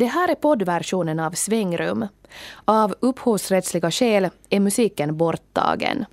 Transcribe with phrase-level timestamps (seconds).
[0.00, 2.06] Det här är poddversionen av Svängrum.
[2.64, 6.04] Av upphovsrättsliga skäl är musiken borttagen.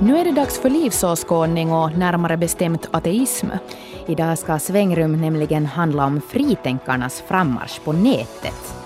[0.00, 3.46] Nu är det dags för livsåskådning och närmare bestämt ateism.
[4.06, 8.85] Idag ska Svängrum nämligen handla om fritänkarnas frammarsch på nätet.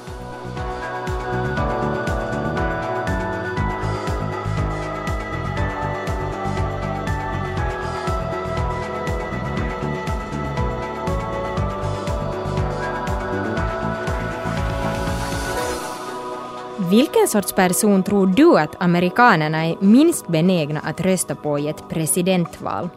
[16.91, 21.89] Vilken sorts person tror du att amerikanerna är minst benägna att rösta på i ett
[21.89, 22.89] presidentval?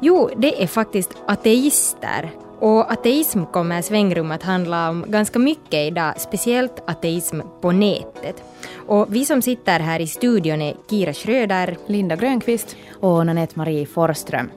[0.00, 2.30] Jo, det är faktiskt ateister.
[2.58, 8.42] Och ateism kommer svängrum att handla om ganska mycket idag, speciellt ateism på nätet.
[8.86, 13.86] Och vi som sitter här i studion är Kira Schröder, Linda Grönqvist och Nanette Marie
[13.86, 14.50] Forström.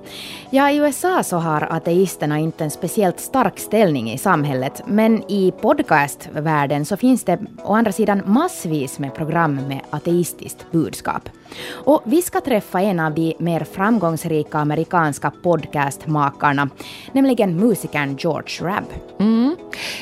[0.50, 5.54] Ja, i USA så har ateisterna inte en speciellt stark ställning i samhället, men i
[5.62, 11.30] podcastvärlden så finns det å andra sidan massvis med program med ateistiskt budskap.
[11.72, 16.70] Och vi ska träffa en av de mer framgångsrika amerikanska podcastmakarna,
[17.12, 18.86] nämligen musikern George Rabb.
[19.20, 19.56] Mm.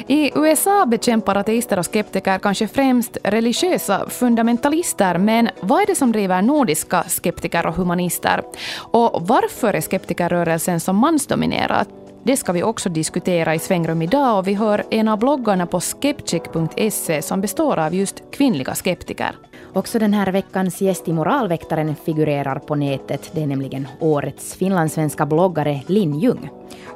[0.07, 3.17] I USA bekämpar ateister och skeptiker kanske främst
[3.89, 8.43] massa fundamentalister, men vad är det som driver nordiska skeptiker och humanister?
[8.77, 11.87] Och varför är skeptikerrörelsen så mansdominerad?
[12.29, 15.79] Det ska vi också diskutera i Svängrum idag och vi hör en av bloggarna på
[15.79, 19.35] skeptic.se som består av just kvinnliga skeptiker.
[19.73, 23.29] Också den här veckans gäst i Moralväktaren figurerar på nätet.
[23.33, 26.49] Det är nämligen årets finlandssvenska bloggare Linn Ljung.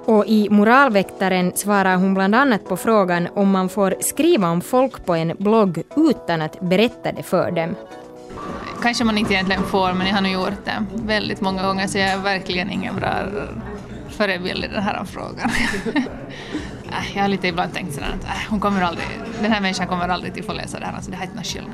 [0.06, 5.06] Och i Moralväktaren svarar hon bland annat på frågan om man får skriva om folk
[5.06, 7.76] på en blogg utan att berätta det för dem.
[8.82, 11.98] Kanske man inte egentligen får, men jag har nog gjort det väldigt många gånger så
[11.98, 13.14] jag är verkligen ingen bra
[14.14, 15.50] förebild i den här frågan.
[17.00, 19.06] Äh, jag har lite ibland tänkt sådär att äh, hon kommer aldrig,
[19.42, 21.36] den här människan kommer aldrig till få läsa det här, alltså det här är inte
[21.36, 21.74] någon skillnad.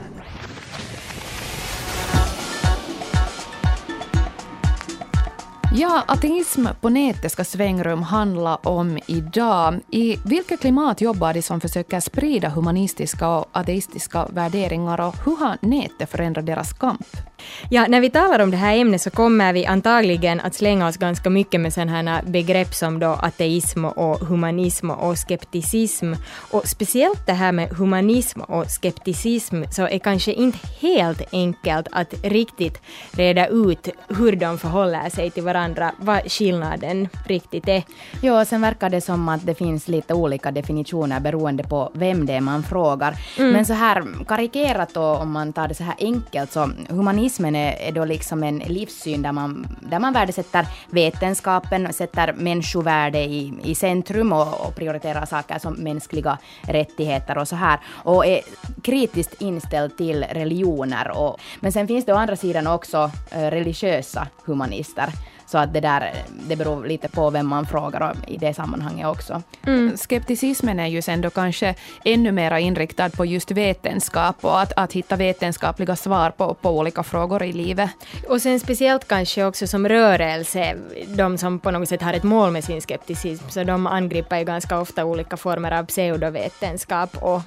[5.75, 9.79] Ja, ateism på nätet ska Svängrum handla om idag.
[9.91, 15.57] I vilket klimat jobbar de som försöker sprida humanistiska och ateistiska värderingar och hur har
[15.61, 17.28] nätet förändrat deras kamp?
[17.69, 20.97] Ja, när vi talar om det här ämnet så kommer vi antagligen att slänga oss
[20.97, 26.13] ganska mycket med sådana här begrepp som då ateism och humanism och skepticism.
[26.51, 32.13] Och speciellt det här med humanism och skepticism så är kanske inte helt enkelt att
[32.23, 37.83] riktigt reda ut hur de förhåller sig till varandra, vad skillnaden riktigt är.
[38.21, 42.33] Ja, sen verkar det som att det finns lite olika definitioner beroende på vem det
[42.33, 43.15] är man frågar.
[43.37, 43.51] Mm.
[43.51, 47.55] Men så här karikerat då, om man tar det så här enkelt, så humanism humanismen
[47.55, 53.53] är, är då liksom en livssyn där man, där man värdesätter vetenskapen, sätter människovärde i,
[53.63, 57.79] i centrum och, och prioriterar saker som mänskliga rättigheter och så här.
[58.03, 58.41] Och är
[58.83, 61.11] kritiskt inställd till religioner.
[61.17, 65.09] Och, men sen finns det å andra sidan också eh, religiösa humanister
[65.51, 66.13] så att det där,
[66.47, 69.41] det beror lite på vem man frågar i det sammanhanget också.
[69.67, 69.97] Mm.
[69.97, 74.93] Skepticismen är ju sen då kanske ännu mer inriktad på just vetenskap och att, att
[74.93, 77.89] hitta vetenskapliga svar på, på olika frågor i livet.
[78.27, 80.75] Och sen speciellt kanske också som rörelse,
[81.07, 84.45] de som på något sätt har ett mål med sin skepticism, så de angriper ju
[84.45, 87.41] ganska ofta olika former av pseudovetenskap och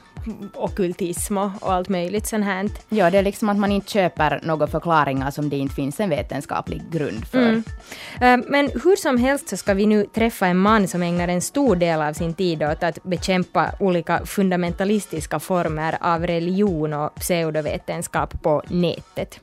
[0.55, 2.69] okultism och allt möjligt sånt här.
[2.88, 6.10] Ja, det är liksom att man inte köper några förklaringar som det inte finns en
[6.10, 7.49] vetenskaplig grund för.
[7.49, 7.65] Mm.
[8.21, 11.41] Eh, men hur som helst så ska vi nu träffa en man som ägnar en
[11.41, 18.43] stor del av sin tid åt att bekämpa olika fundamentalistiska former av religion och pseudovetenskap
[18.43, 19.41] på nätet.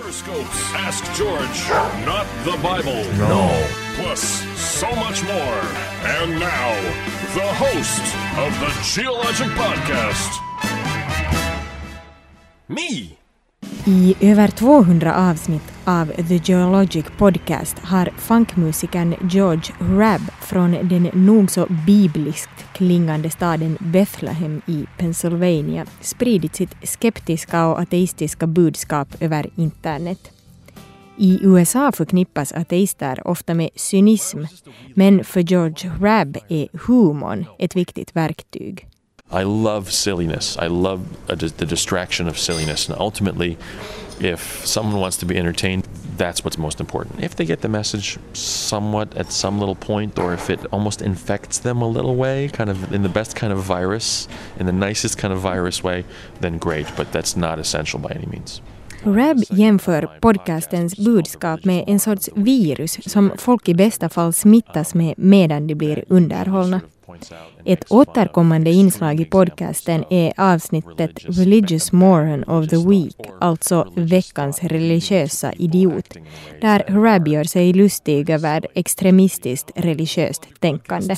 [0.00, 0.72] Horoscopes.
[0.72, 2.06] Ask George.
[2.06, 3.04] Not the Bible.
[3.18, 3.50] No.
[3.96, 4.22] Plus
[4.58, 5.60] so much more.
[6.18, 6.70] And now,
[7.34, 8.00] the host
[8.38, 10.40] of the Geologic Podcast.
[12.68, 13.19] Me!
[13.86, 21.50] I över 200 avsnitt av The Geologic Podcast har funkmusikern George Rabb från den nog
[21.50, 30.30] så bibliskt klingande staden Bethlehem i Pennsylvania spridit sitt skeptiska och ateistiska budskap över internet.
[31.16, 34.44] I USA förknippas ateister ofta med cynism,
[34.94, 38.89] men för George Rabb är humorn ett viktigt verktyg.
[39.32, 40.56] I love silliness.
[40.58, 42.88] I love the distraction of silliness.
[42.88, 43.56] And ultimately,
[44.20, 47.24] if someone wants to be entertained, that's what's most important.
[47.24, 51.58] If they get the message somewhat at some little point, or if it almost infects
[51.58, 54.28] them a little way, kind of in the best kind of virus,
[54.58, 56.04] in the nicest kind of virus way,
[56.40, 56.86] then great.
[56.96, 58.60] But that's not essential by any means.
[59.02, 65.14] Rab jämför podcastens budskap med en sorts virus som folk i bästa fall smittas med
[65.16, 66.80] medan de blir underhållna.
[67.64, 75.52] Ett återkommande inslag i podcasten är avsnittet Religious Moron of the Week, alltså veckans religiösa
[75.52, 76.14] idiot,
[76.60, 81.16] där Rab gör sig lustig över extremistiskt religiöst tänkande.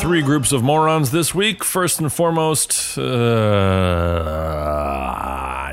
[0.00, 1.62] Three groups of morons this week.
[1.62, 3.04] First and foremost, uh,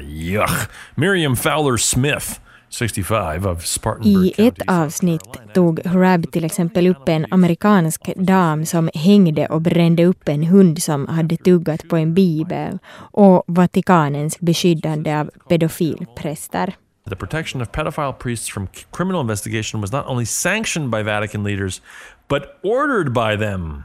[0.02, 2.40] yuck, Miriam Fowler Smith.
[2.70, 3.64] 65 of
[4.04, 10.06] I ett avsnitt tog Rab till exempel upp en amerikansk dam som hängde och brände
[10.06, 12.80] upp en hund som hade tuggat på en bibel
[13.12, 16.76] och Vatikanens beskyddande av pedofilpräster.
[17.10, 21.82] The protection of pedophile priests from criminal investigation was not only sanctioned by Vatican leaders,
[22.28, 23.84] but ordered by them.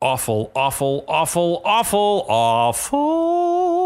[0.00, 3.83] Awful, awful, awful, awful, awful,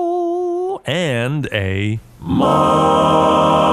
[0.84, 3.68] and a moron.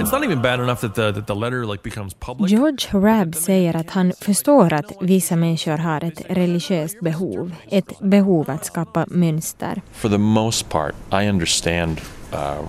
[0.00, 2.50] It's not even bad enough that the, that the letter like becomes public.
[2.50, 8.50] George Rabb säger att han förstår att vissa människor har ett religiöst behov, ett behov
[8.50, 9.82] att skapa mönster.
[9.92, 12.00] For the most part, I understand
[12.32, 12.68] uh,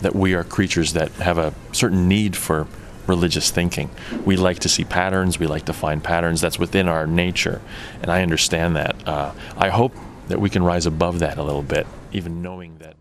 [0.00, 2.66] that we are creatures that have a certain need for
[3.06, 3.88] religious thinking.
[4.24, 6.40] We like to see patterns, we like to find patterns.
[6.40, 7.60] That's within our nature,
[8.02, 8.94] and I understand that.
[9.06, 9.92] Uh, I hope
[10.32, 12.94] that we can rise above that a little bit, even knowing that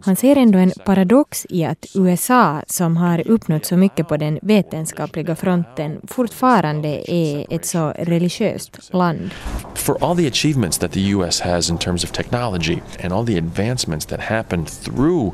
[0.00, 4.38] Han ser ändå en paradox i att USA, som har uppnått så mycket på den
[4.42, 9.30] vetenskapliga fronten, fortfarande är ett så religiöst land.
[9.74, 13.38] For all the achievements that the US has in terms of technology and all the
[13.38, 15.32] advancements that happened through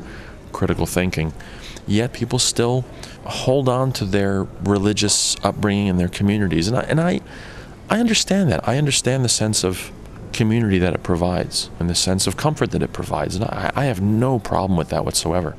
[0.51, 1.31] critical thinking,
[1.85, 2.83] yet people still
[3.23, 6.67] hold on to their religious upbringing and their communities.
[6.67, 7.21] And I, and I,
[7.89, 8.67] I understand that.
[8.67, 9.91] I understand the sense of
[10.33, 13.35] community that it provides and the sense of comfort that it provides.
[13.35, 15.55] And I, I have no problem with that whatsoever.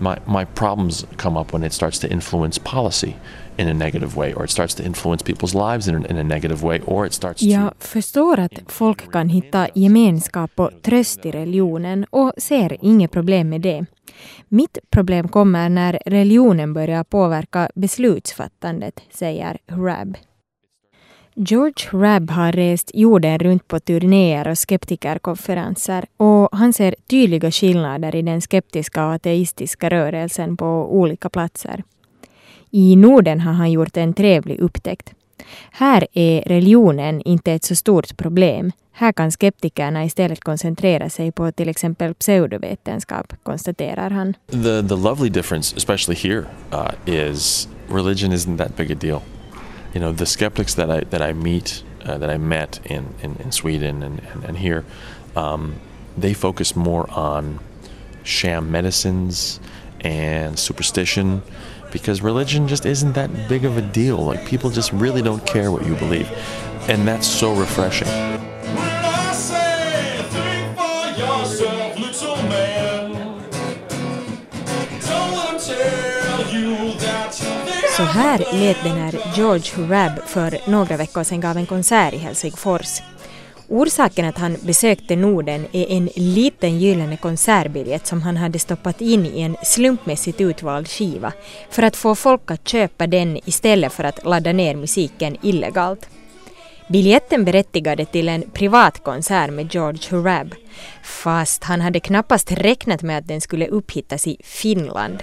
[0.00, 3.16] My, my problems come up when it starts to influence policy
[3.58, 6.24] in a negative way or it starts to influence people's lives in a, in a
[6.24, 7.42] negative way or it starts.
[7.42, 13.48] Jag förstår att folk kan hitta gemenskap och tröst i religionen och ser inget problem
[13.48, 13.86] med det.
[14.48, 20.16] Mitt problem kommer när religionen börjar påverka beslutsfattandet, säger Rab.
[21.40, 28.16] George Rabb har rest jorden runt på turnéer och skeptikerkonferenser och han ser tydliga skillnader
[28.16, 31.84] i den skeptiska och ateistiska rörelsen på olika platser.
[32.70, 35.12] I Norden har han gjort en trevlig upptäckt.
[35.70, 38.72] Här är religionen inte ett så stort problem.
[38.92, 44.34] Här kan skeptikerna istället koncentrera sig på till exempel pseudovetenskap, konstaterar han.
[44.50, 49.20] The, the lovely difference, especially here, uh, is religion isn't that big a deal.
[49.98, 53.34] You know, the skeptics that I, that I meet, uh, that I met in, in,
[53.40, 54.84] in Sweden and, and, and here,
[55.34, 55.80] um,
[56.16, 57.58] they focus more on
[58.22, 59.58] sham medicines
[60.02, 61.42] and superstition
[61.90, 64.18] because religion just isn't that big of a deal.
[64.18, 66.30] Like people just really don't care what you believe.
[66.88, 68.06] And that's so refreshing.
[77.98, 82.16] Så här lät det när George Rabb för några veckor sedan gav en konsert i
[82.16, 83.02] Helsingfors.
[83.68, 89.26] Orsaken att han besökte Norden är en liten gyllene konsertbiljett som han hade stoppat in
[89.26, 91.32] i en slumpmässigt utvald skiva
[91.70, 96.08] för att få folk att köpa den istället för att ladda ner musiken illegalt.
[96.88, 100.54] Biljetten berättigade till en privat konsert med George Hurab
[101.02, 105.22] fast han hade knappast räknat med att den skulle upphittas i Finland.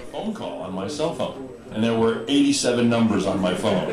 [1.74, 3.90] And there were 87 numbers on my phone.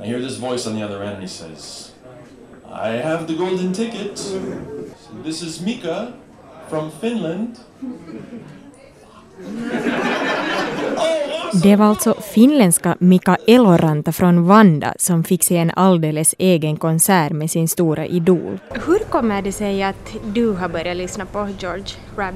[0.00, 1.92] I hear this voice on the other end and he says,
[2.72, 4.16] I have the golden ticket.
[5.24, 6.12] This is Mika
[6.68, 7.58] from Finland.
[11.62, 17.32] Det var alltså finländska Mika Eloranta från Vanda som fick se en alldeles egen konsert
[17.32, 18.58] med sin stora idol.
[18.86, 21.86] Hur kommer det sig att du har börjat lyssna på George
[22.16, 22.34] Rabb?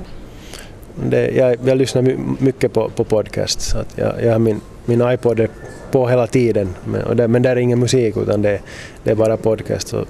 [1.02, 2.02] Det, jag, jag lyssnar
[2.38, 3.74] mycket på, på podcasts.
[3.74, 5.48] Att jag, jag har min, min iPod är
[5.90, 6.74] på hela tiden.
[6.84, 8.60] Men, det, men där är ingen musik utan det,
[9.04, 9.88] det är bara podcast.
[9.88, 10.04] Så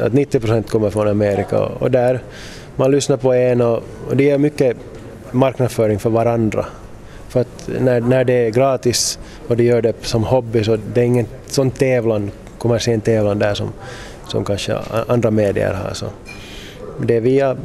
[0.00, 2.20] att 90 procent kommer från Amerika och, och, där
[2.76, 4.76] man lyssnar på en och, och det är mycket
[5.30, 6.66] marknadsföring för varandra.
[7.28, 9.18] För att när, när det är gratis
[9.48, 13.54] och de gör det som hobby så det är ingen sån tävlan, kommersiell tävlan där
[13.54, 13.72] som,
[14.28, 15.94] som kanske andra medier har.
[15.94, 16.06] Så
[17.06, 17.56] det är via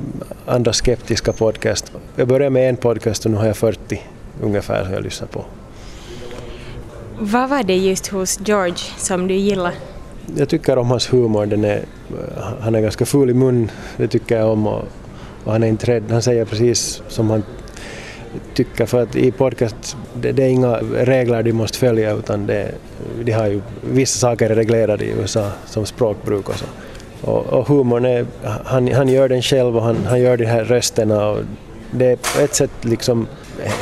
[0.46, 1.92] andra skeptiska podcast.
[2.16, 4.02] Jag började med en podcast och nu har jag 40
[4.42, 5.46] ungefär som jag lyssnar på.
[7.20, 9.76] Vad var det just hos George som du gillade?
[10.38, 11.46] jag tycker om hans humor.
[11.46, 11.86] Den är,
[12.60, 14.68] han är ganska full i mun, det tycker jag om.
[14.68, 14.84] Och,
[15.44, 17.44] och han är inte rädd, han säger precis som han
[18.54, 22.72] tycker för att i podcast det, det är inga regler de måste följa utan det,
[23.24, 26.66] de har ju vissa saker är reglerade i USA som språkbruk och så.
[27.26, 28.26] Och, och humorn är,
[28.66, 31.40] han, han gör den själv och han, han gör de här rösterna och
[31.92, 33.28] det är på ett sätt liksom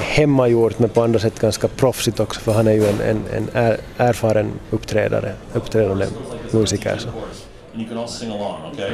[0.02, 3.24] hemmagjort men på andra sätt ganska proffsigt också för han är ju en, en,
[3.54, 6.06] en erfaren uppträdare, uppträdande
[6.52, 6.98] musiker.
[6.98, 7.10] Så.
[7.76, 8.92] You can all sing along, okay?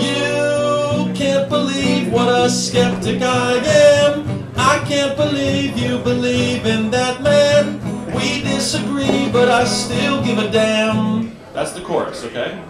[0.00, 3.60] You can't believe what a skeptic I
[4.06, 4.24] am.
[4.56, 7.80] I can't believe you believe in that man.
[8.06, 11.39] We disagree, but I still give a damn.
[11.52, 12.62] That's the chorus, okay?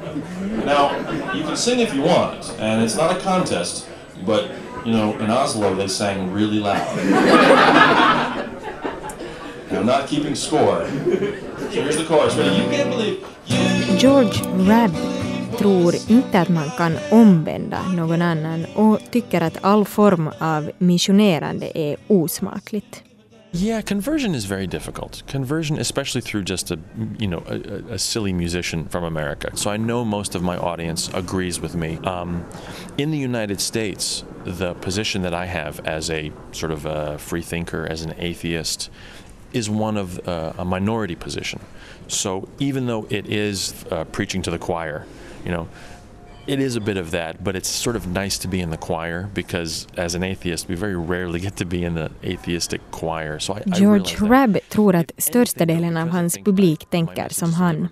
[0.65, 0.97] Now,
[1.35, 3.87] you can sing if you want, and it's not a contest,
[4.25, 4.51] but
[4.85, 6.89] you know, in Oslo they sang really loud.
[9.71, 10.87] I'm not keeping score.
[10.87, 12.35] So here's the chorus.
[12.37, 12.57] Ready?
[12.57, 13.99] You can't believe you.
[13.99, 14.93] George Rabb
[15.59, 21.79] tror inte att man kan omvända någon annan och tycker att all form av missionerande
[21.79, 23.03] är osmakligt.
[23.53, 25.25] Yeah, conversion is very difficult.
[25.27, 26.79] Conversion, especially through just a
[27.19, 29.57] you know a, a, silly musician from America.
[29.57, 31.99] So I know most of my audience agrees with me.
[32.05, 32.47] Um,
[32.97, 37.43] in the United States, the position that I have as a sort of a free
[37.43, 38.89] thinker, as an atheist,
[39.53, 41.61] is one of uh, a minority position.
[42.07, 45.07] So even though it is uh, preaching to the choir,
[45.45, 45.69] you know,
[46.47, 48.77] it is a bit of that, but it's sort of nice to be in the
[48.77, 53.39] choir because as an atheist we very rarely get to be in the atheistic choir.
[53.39, 57.89] So I, George I Rabb tror att största delen av hans publik tänker som han.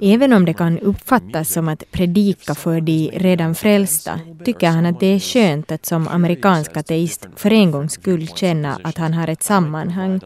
[0.00, 5.00] Även om det kan uppfattas som att predika för de redan frälsta tycker han att
[5.00, 9.28] det är skönt att som amerikansk ateist för en gångs skull känna att han har
[9.28, 10.20] ett sammanhang.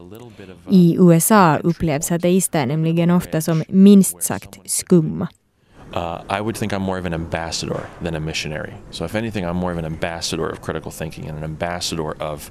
[0.71, 5.29] I USA upplevs ateister nämligen ofta som minst sagt skumma.
[5.93, 8.75] Uh, I would think I'm more of an ambassador than a missionary.
[8.91, 12.51] So, if anything, I'm more of an ambassador of critical thinking and an ambassador of,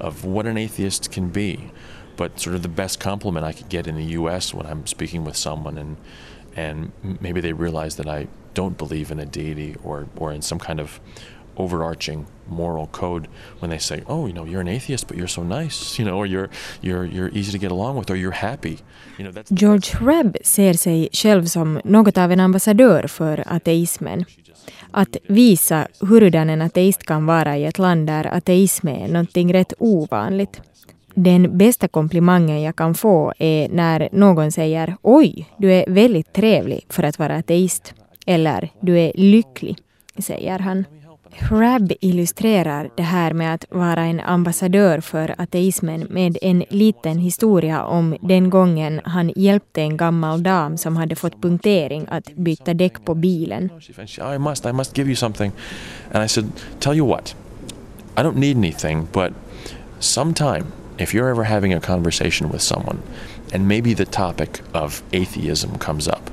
[0.00, 1.70] of what an atheist can be.
[2.16, 4.52] But sort of the best compliment I could get in the U.S.
[4.52, 5.96] when I'm speaking with someone and
[6.56, 6.90] and
[7.20, 10.80] maybe they realize that I don't believe in a deity or or in some kind
[10.80, 10.98] of
[11.58, 13.28] overarching moral code
[13.60, 16.18] when they say, "Oh, you know, you're an atheist, but you're so nice," you know,
[16.18, 16.48] or you're
[16.80, 18.78] you're you're easy to get along with, or you're happy.
[19.18, 24.24] You know, that's George Rabb ser sig själv som något av en ambassadör för ateismen.
[24.90, 29.72] Att visa hurudan en ateist kan vara i ett land där ateism är någonting rätt
[29.78, 30.60] ovanligt.
[31.14, 36.86] Den bästa komplimangen jag kan få är när någon säger ”Oj, du är väldigt trevlig
[36.88, 37.94] för att vara ateist”
[38.26, 39.76] eller ”Du är lycklig”,
[40.18, 40.84] säger han.
[41.30, 47.84] Hrab illustrerar det här med att vara en ambassadör för ateismen med en liten historia
[47.84, 53.04] om den gången han hjälpte en gammal dam som hade fått punktering att byta däck
[53.04, 53.70] på bilen.
[54.34, 55.52] I must, I must give you something.
[56.12, 57.36] And I said, tell you what,
[58.16, 59.32] I don't need anything, but
[59.98, 60.64] sometime
[60.98, 62.98] if you're ever having a conversation with someone
[63.54, 66.30] and maybe the topic of atheism comes up,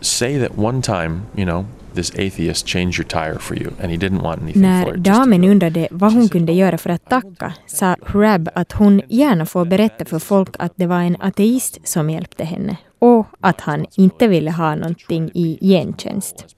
[0.00, 3.96] say that one time, you know, this atheist change your tire for you and he
[3.96, 5.04] didn't want anything När for it.
[5.04, 9.64] damen undrade vad hon kunde göra för att tacka sa Hrab att hon gärna får
[9.64, 14.28] berätta för folk att det var en ateist som hjälpte henne och att han inte
[14.28, 16.56] ville ha någonting i gentjänst.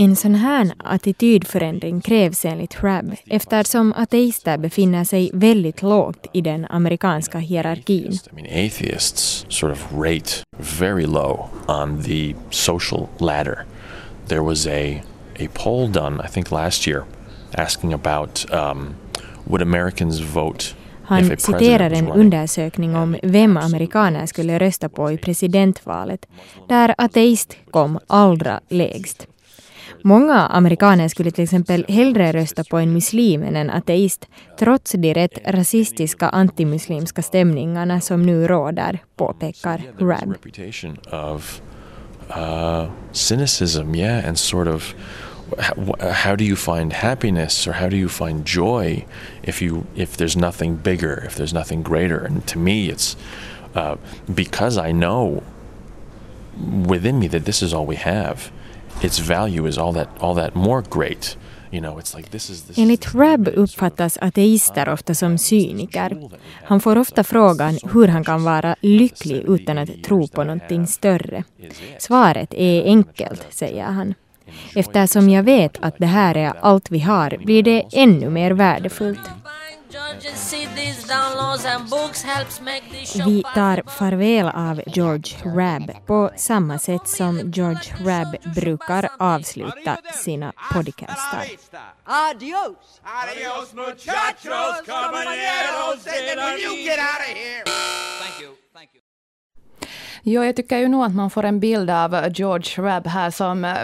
[0.00, 6.66] En sån här attitydförändring krävs enligt Hrab eftersom ateister befinner sig väldigt lågt i den
[6.70, 8.12] amerikanska hierarkin.
[8.12, 10.30] I mean, atheists sort of rate
[10.80, 13.64] very low on the social ladder.
[14.28, 15.02] There was a
[15.40, 17.04] a poll done, I think last year,
[17.54, 18.94] asking about um,
[19.46, 20.74] would Americans vote
[21.08, 26.26] Han citerar en undersökning om vem amerikaner skulle rösta på i presidentvalet,
[26.68, 29.26] där ateist kom allra lägst.
[30.02, 35.14] Många amerikaner skulle till exempel hellre rösta på en muslim än en ateist, trots de
[35.14, 40.34] rätt rasistiska antimuslimska stämningarna som nu råder, påpekar Rab.
[42.30, 44.94] Uh, cynicism, yeah, and sort of
[46.00, 49.06] how do you find happiness or how do you find joy
[49.42, 52.18] if you if there's nothing bigger, if there's nothing greater?
[52.18, 53.16] And to me, it's
[53.74, 53.96] uh,
[54.32, 55.42] because I know
[56.86, 58.50] within me that this is all we have.
[59.00, 61.36] Its value is all that all that more great.
[62.76, 66.30] Enligt Rab uppfattas ateister ofta som cyniker.
[66.64, 71.44] Han får ofta frågan hur han kan vara lycklig utan att tro på någonting större.
[71.98, 74.14] Svaret är enkelt, säger han.
[74.74, 79.20] Eftersom jag vet att det här är allt vi har blir det ännu mer värdefullt.
[83.26, 90.52] Vi tar farväl av George Rabb på samma sätt som George Rabb brukar avsluta sina
[90.72, 91.44] podcastar.
[92.04, 93.00] Adios!
[93.02, 97.64] Adios, muchachos, compañeros, will you get out of here?
[97.64, 99.02] Thank you, thank you.
[100.22, 103.64] Jo, jag tycker ju nog att man får en bild av George Rabb här som
[103.64, 103.76] eh,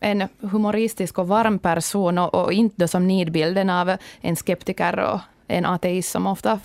[0.00, 5.66] en humoristisk och varm person och, och inte som nidbilden av en skeptiker och en
[5.66, 6.60] ateist som ofta,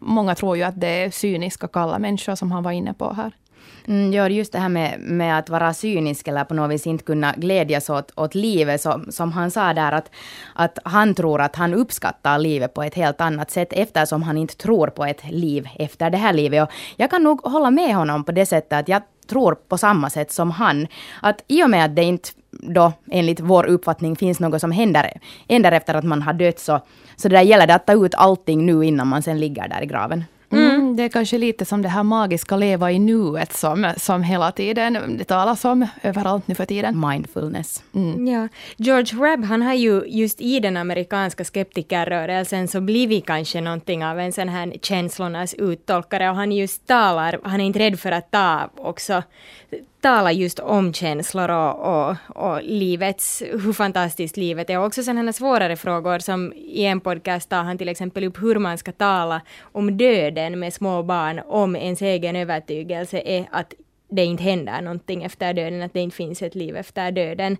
[0.00, 3.32] många tror ju att det är cyniska, kalla människor som han var inne på här.
[3.86, 7.04] Mm, ja, just det här med, med att vara cynisk eller på något vis inte
[7.04, 10.10] kunna glädjas åt, åt livet, så, som han sa där att,
[10.54, 14.56] att han tror att han uppskattar livet på ett helt annat sätt eftersom han inte
[14.56, 16.62] tror på ett liv efter det här livet.
[16.62, 20.10] Och jag kan nog hålla med honom på det sättet att jag tror på samma
[20.10, 20.86] sätt som han.
[21.22, 25.20] Att i och med att det inte då enligt vår uppfattning finns något som händer,
[25.48, 26.80] händer efter att man har dött så,
[27.16, 29.82] så det där gäller det att ta ut allting nu innan man sen ligger där
[29.82, 30.24] i graven.
[30.52, 34.52] Mm, det är kanske lite som det här magiska leva i nuet som, som hela
[34.52, 37.08] tiden det talas om överallt nu för tiden.
[37.08, 37.82] Mindfulness.
[37.94, 38.26] Mm.
[38.26, 38.48] Ja.
[38.76, 44.18] George Webb, han har ju just i den amerikanska skeptikerrörelsen så blivit kanske någonting av
[44.20, 48.30] en sån här känslornas uttolkare och han just talar, han är inte rädd för att
[48.30, 49.22] ta också
[50.00, 54.78] tala just om känslor och, och, och livets, hur fantastiskt livet är.
[54.78, 58.58] Och också sådana svårare frågor som i en podcast tar han till exempel upp hur
[58.58, 63.74] man ska tala om döden med små barn om ens egen övertygelse är att
[64.10, 67.56] det inte händer någonting efter döden, att det inte finns ett liv efter döden.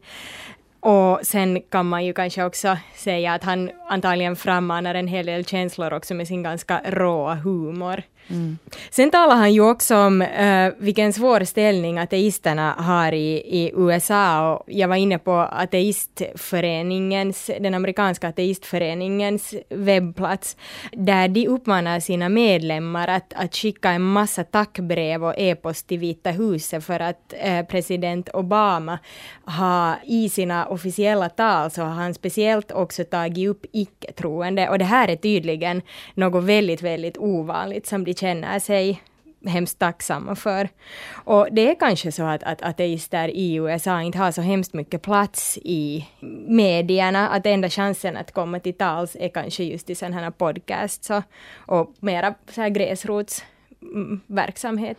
[0.80, 5.44] Och sen kan man ju kanske också säga att han antagligen frammanar en hel del
[5.44, 8.02] känslor också med sin ganska råa humor.
[8.30, 8.58] Mm.
[8.90, 14.54] Sen talar han ju också om uh, vilken svår ställning ateisterna har i, i USA
[14.54, 20.56] och jag var inne på ateistföreningens, den amerikanska ateistföreningens webbplats,
[20.92, 26.30] där de uppmanar sina medlemmar att, att skicka en massa tackbrev och e-post till Vita
[26.30, 28.98] huset för att uh, president Obama
[29.44, 34.84] har i sina officiella tal så har han speciellt också tagit upp icke-troende och det
[34.84, 35.82] här är tydligen
[36.14, 39.02] något väldigt, väldigt ovanligt som de känner sig
[39.46, 40.68] hemskt tacksamma för.
[41.12, 45.02] Och det är kanske så att, att ateister i USA inte har så hemskt mycket
[45.02, 46.06] plats i
[46.48, 51.10] medierna, att enda chansen att komma till tals är kanske just i sådana här podcasts
[51.10, 51.22] och,
[51.66, 54.98] och mera så här gräsrotsverksamhet.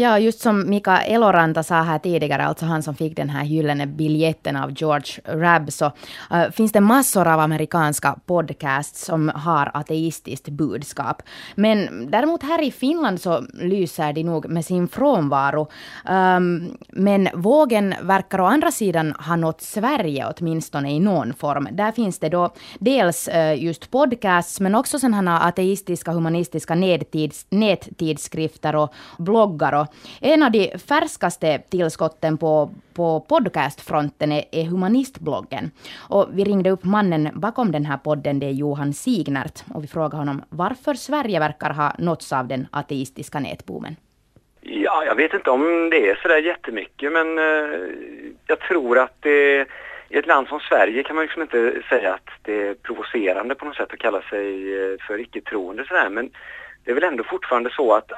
[0.00, 3.86] Ja, just som Mika Eloranta sa här tidigare, alltså han som fick den här gyllene
[3.86, 10.48] biljetten av George Rabb, så uh, finns det massor av amerikanska podcasts som har ateistiskt
[10.48, 11.22] budskap.
[11.54, 15.68] Men däremot här i Finland så lyser de nog med sin frånvaro.
[16.10, 21.68] Um, men vågen verkar å andra sidan ha nått Sverige åtminstone i någon form.
[21.72, 28.76] Där finns det då dels uh, just podcasts, men också sådana ateistiska, humanistiska nättids nättidskrifter
[28.76, 29.89] och bloggar och
[30.20, 35.70] en av de färskaste tillskotten på, på podcastfronten är, är Humanistbloggen.
[36.08, 39.88] Och vi ringde upp mannen bakom den här podden, det är Johan Signert, och vi
[39.88, 43.96] frågade honom varför Sverige verkar ha nåtts av den ateistiska nätboomen.
[44.60, 47.44] Ja, jag vet inte om det är sådär jättemycket, men eh,
[48.46, 49.66] jag tror att det
[50.08, 53.64] i ett land som Sverige kan man liksom inte säga att det är provocerande på
[53.64, 56.30] något sätt att kalla sig eh, för icke-troende sådär, men
[56.84, 58.12] det är väl ändå fortfarande så att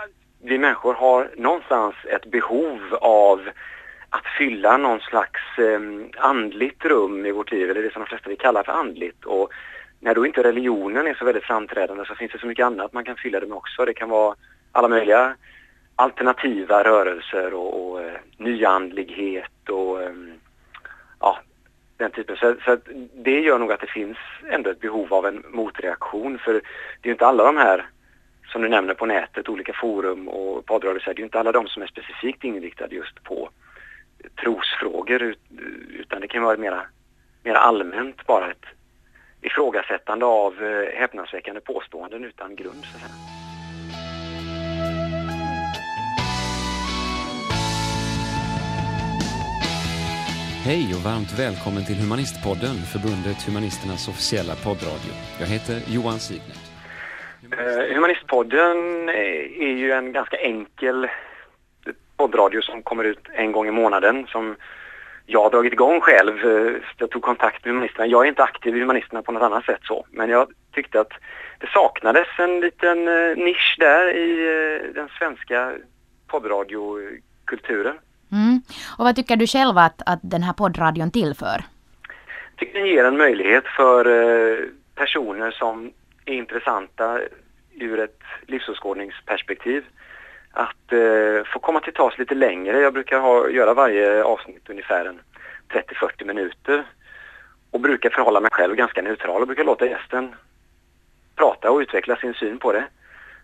[0.44, 3.48] vi människor har någonstans ett behov av
[4.11, 5.81] att fylla någon slags eh,
[6.18, 9.24] andligt rum i vårt liv, eller det som de flesta vill kalla för andligt.
[9.24, 9.52] Och
[10.00, 13.05] när då inte religionen är så väldigt framträdande så finns det så mycket annat man
[13.05, 13.85] kan fylla det med också.
[13.85, 14.35] Det kan vara
[14.72, 15.35] alla möjliga
[15.96, 20.12] alternativa rörelser och, och eh, nyandlighet och eh,
[21.20, 21.38] ja,
[21.96, 22.37] den typen.
[22.37, 22.76] Så, så
[23.14, 24.18] det gör nog att det finns
[24.50, 26.59] ändå ett behov av en motreaktion för det
[27.02, 27.87] är ju inte alla de här
[28.46, 31.68] som du nämner på nätet, olika forum och poddradior, det är ju inte alla de
[31.68, 33.50] som är specifikt inriktade just på
[34.42, 35.35] trosfrågor
[35.88, 36.87] utan det kan vara mera,
[37.42, 38.64] mera allmänt bara ett
[39.40, 42.85] ifrågasättande av eh, häpnadsväckande påståenden utan grund.
[42.85, 43.11] Så här.
[50.64, 55.12] Hej och varmt välkommen till Humanistpodden, förbundet Humanisternas officiella poddradio.
[55.40, 56.62] Jag heter Johan Signer.
[57.58, 61.08] Eh, Humanistpodden är ju en ganska enkel
[62.16, 64.56] poddradio som kommer ut en gång i månaden som
[65.26, 66.44] jag har dragit igång själv.
[66.44, 68.06] Eh, jag tog kontakt med Humanisterna.
[68.06, 71.12] Jag är inte aktiv i Humanisterna på något annat sätt så, men jag tyckte att
[71.58, 75.72] det saknades en liten eh, nisch där i den svenska
[76.26, 77.98] poddradiokulturen.
[78.32, 78.62] Mm.
[78.98, 81.64] Och vad tycker du själv att, att den här poddradion tillför?
[82.50, 84.04] Jag tycker den ger en möjlighet för
[84.94, 85.92] personer som
[86.24, 87.20] är intressanta
[87.74, 89.85] ur ett livsåskådningsperspektiv.
[90.52, 92.80] Att eh, få komma till tals lite längre.
[92.80, 95.14] Jag brukar ha, göra varje avsnitt ungefär
[95.68, 96.85] 30-40 minuter
[97.70, 100.35] och brukar förhålla mig själv ganska neutral och brukar låta gästen
[101.37, 102.85] prata och utveckla sin syn på det.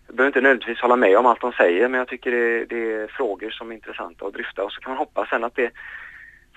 [0.07, 2.93] Jag behöver inte nödvändigtvis hålla med om allt de säger men jag tycker det, det
[2.93, 5.71] är frågor som är intressanta att dryfta och så kan man hoppas sen att det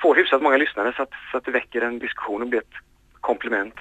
[0.02, 2.76] får hyfsat många lyssnare så att, så att det väcker en diskussion och blir ett
[3.22, 3.76] komplement.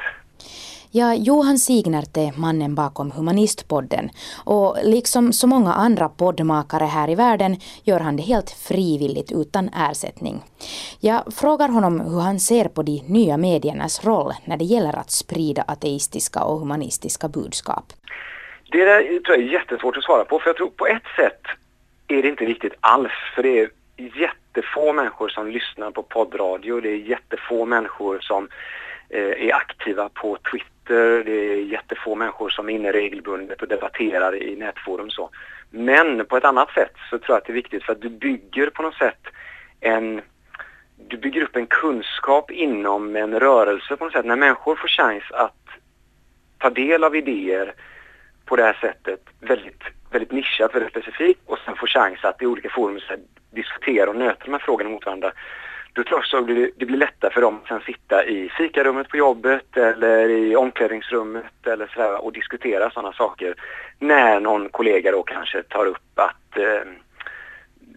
[0.92, 4.10] Ja, Johan Signert är mannen bakom Humanistpodden
[4.44, 9.68] och liksom så många andra poddmakare här i världen gör han det helt frivilligt utan
[9.68, 10.42] ersättning.
[11.00, 15.10] Jag frågar honom hur han ser på de nya mediernas roll när det gäller att
[15.10, 17.84] sprida ateistiska och humanistiska budskap.
[18.72, 21.42] Det där tror jag är jättesvårt att svara på för jag tror på ett sätt
[22.08, 26.80] är det inte viktigt alls för det är jättefå människor som lyssnar på poddradio.
[26.80, 28.48] Det är jättefå människor som
[29.08, 30.70] eh, är aktiva på Twitter.
[30.90, 35.30] Det är jättefå människor som är inne regelbundet och debatterar i nätforum så.
[35.70, 38.08] Men på ett annat sätt så tror jag att det är viktigt för att du
[38.08, 39.26] bygger på något sätt
[39.80, 40.20] en
[41.08, 44.24] du bygger upp en kunskap inom en rörelse på något sätt.
[44.24, 45.66] När människor får chans att
[46.58, 47.74] ta del av idéer
[48.44, 52.46] på det här sättet, väldigt, väldigt nischat, väldigt specifikt och sen får chans att i
[52.46, 53.00] olika forum
[53.50, 55.32] diskutera och nöta de här frågorna mot varandra.
[55.92, 59.16] Då tror jag att det blir lättare för dem att sen sitta i fikarummet på
[59.16, 63.54] jobbet eller i omklädningsrummet eller sådär och diskutera sådana saker
[63.98, 66.90] när någon kollega då kanske tar upp att eh,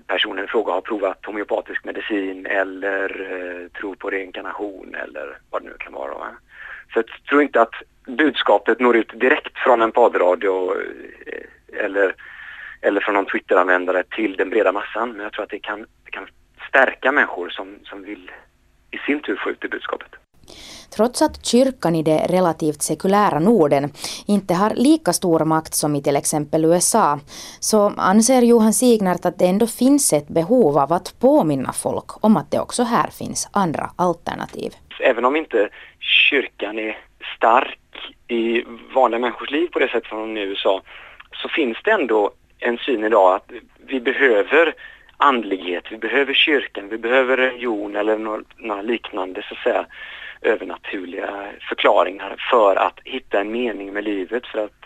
[0.07, 5.69] personen i fråga har provat homeopatisk medicin eller eh, tror på reinkarnation eller vad det
[5.69, 6.13] nu kan vara.
[6.13, 6.27] Va?
[6.93, 7.73] Så jag tror inte att
[8.07, 12.15] budskapet når ut direkt från en poddradio eh, eller,
[12.81, 15.11] eller från någon Twitteranvändare till den breda massan.
[15.11, 16.27] Men jag tror att det kan, det kan
[16.73, 18.31] stärka människor som, som vill
[18.91, 20.07] i sin tur få ut det budskapet.
[20.95, 23.89] Trots att kyrkan i det relativt sekulära Norden
[24.27, 27.19] inte har lika stor makt som i till exempel USA,
[27.59, 32.37] så anser Johan Signert att det ändå finns ett behov av att påminna folk om
[32.37, 34.71] att det också här finns andra alternativ.
[34.99, 36.97] Även om inte kyrkan är
[37.37, 37.79] stark
[38.27, 38.63] i
[38.95, 40.81] vanliga människors liv på det sätt som de i USA,
[41.41, 43.51] så finns det ändå en syn idag att
[43.87, 44.73] vi behöver
[45.17, 48.17] andlighet, vi behöver kyrkan, vi behöver religion eller
[48.57, 49.85] några liknande så att säga
[50.41, 54.85] övernaturliga förklaringar för att hitta en mening med livet för att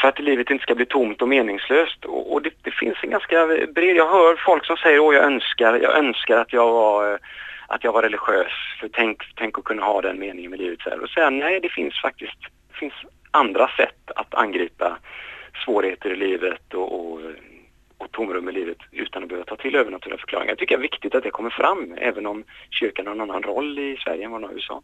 [0.00, 2.04] för att livet inte ska bli tomt och meningslöst.
[2.04, 3.96] Och, det, det, finns en ganska bred...
[3.96, 7.18] Jag hör folk som säger åh jag önskar, jag önskar att jag var
[7.66, 8.52] att jag var religiös.
[8.80, 10.80] För tänk, tänk att kunna ha den meningen med livet.
[10.82, 11.00] Så här.
[11.00, 12.38] Och säga nej, det finns faktiskt
[12.68, 12.94] det finns
[13.30, 14.96] andra sätt att angripa
[15.64, 17.20] svårigheter i livet och, och,
[18.04, 20.50] och tomrum i livet utan att behöva ta till övernaturliga förklaringar.
[20.50, 23.42] Jag tycker det är viktigt att det kommer fram, även om kyrkan har en annan
[23.42, 24.82] roll i Sverige än vad den har i USA.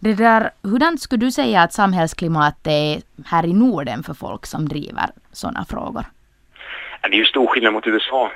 [0.00, 4.68] Det där, hurdant skulle du säga att samhällsklimatet är här i Norden för folk som
[4.68, 6.04] driver sådana frågor?
[7.02, 8.32] Ja, det är ju stor skillnad mot USA.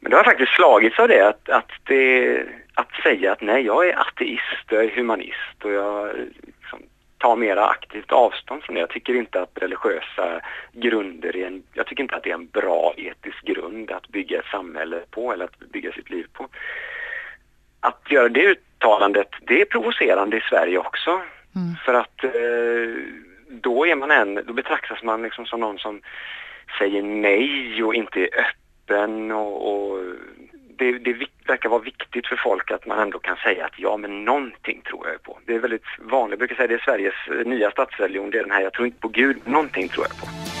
[0.00, 3.88] Men det har faktiskt slagits av det att, att, det, att säga att nej, jag
[3.88, 6.10] är ateist, jag är humanist och jag
[7.22, 8.80] tar mera aktivt avstånd från det.
[8.80, 10.40] Jag tycker inte att religiösa
[10.72, 14.38] grunder är en, jag tycker inte att det är en bra etisk grund att bygga
[14.38, 16.48] ett samhälle på eller att bygga sitt liv på.
[17.80, 21.10] Att göra det uttalandet, det är provocerande i Sverige också.
[21.10, 21.74] Mm.
[21.84, 22.30] För att eh,
[23.48, 26.02] då är man en, då betraktas man liksom som någon som
[26.78, 29.98] säger nej och inte är öppen öppen och, och
[30.82, 34.24] det, det, verkar vara viktigt för folk att man ändå kan säga att ja, men
[34.24, 35.38] någonting tror jag på.
[35.46, 38.50] Det är väldigt vanligt, jag brukar säga det är Sveriges nya statsreligion, det är den
[38.50, 40.51] här jag tror inte på Gud, någonting tror jag på.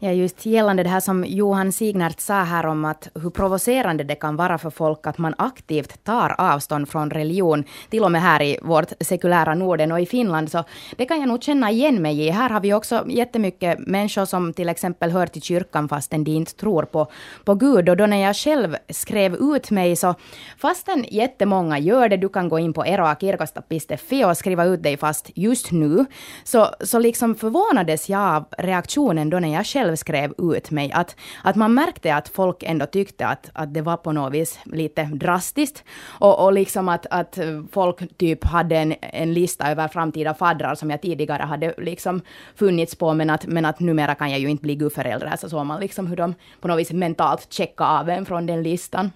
[0.00, 4.14] Ja, just gällande det här som Johan Signert sa här om att hur provocerande det
[4.14, 8.42] kan vara för folk att man aktivt tar avstånd från religion, till och med här
[8.42, 10.64] i vårt sekulära Norden och i Finland, så
[10.96, 12.30] det kan jag nog känna igen mig i.
[12.30, 16.54] Här har vi också jättemycket människor som till exempel hör till kyrkan fastän de inte
[16.54, 17.06] tror på,
[17.44, 17.88] på Gud.
[17.88, 20.14] Och då när jag själv skrev ut mig så,
[20.58, 25.30] fastän jättemånga gör det, du kan gå in på eroakirkosta.fi och skriva ut dig fast
[25.34, 26.06] just nu,
[26.44, 30.92] så, så liksom förvånades jag av reaktionen då när jag själv själv skrev ut mig,
[30.92, 34.58] att, att man märkte att folk ändå tyckte att, att det var på något vis
[34.64, 35.84] lite drastiskt.
[36.20, 37.38] Och, och liksom att, att
[37.72, 42.20] folk typ hade en, en lista över framtida faddrar som jag tidigare hade liksom
[42.56, 45.36] funnits på, men att, men att numera kan jag ju inte bli gudförälder.
[45.36, 48.62] Så såg man liksom hur de på något vis mentalt checkade av en från den
[48.62, 49.10] listan.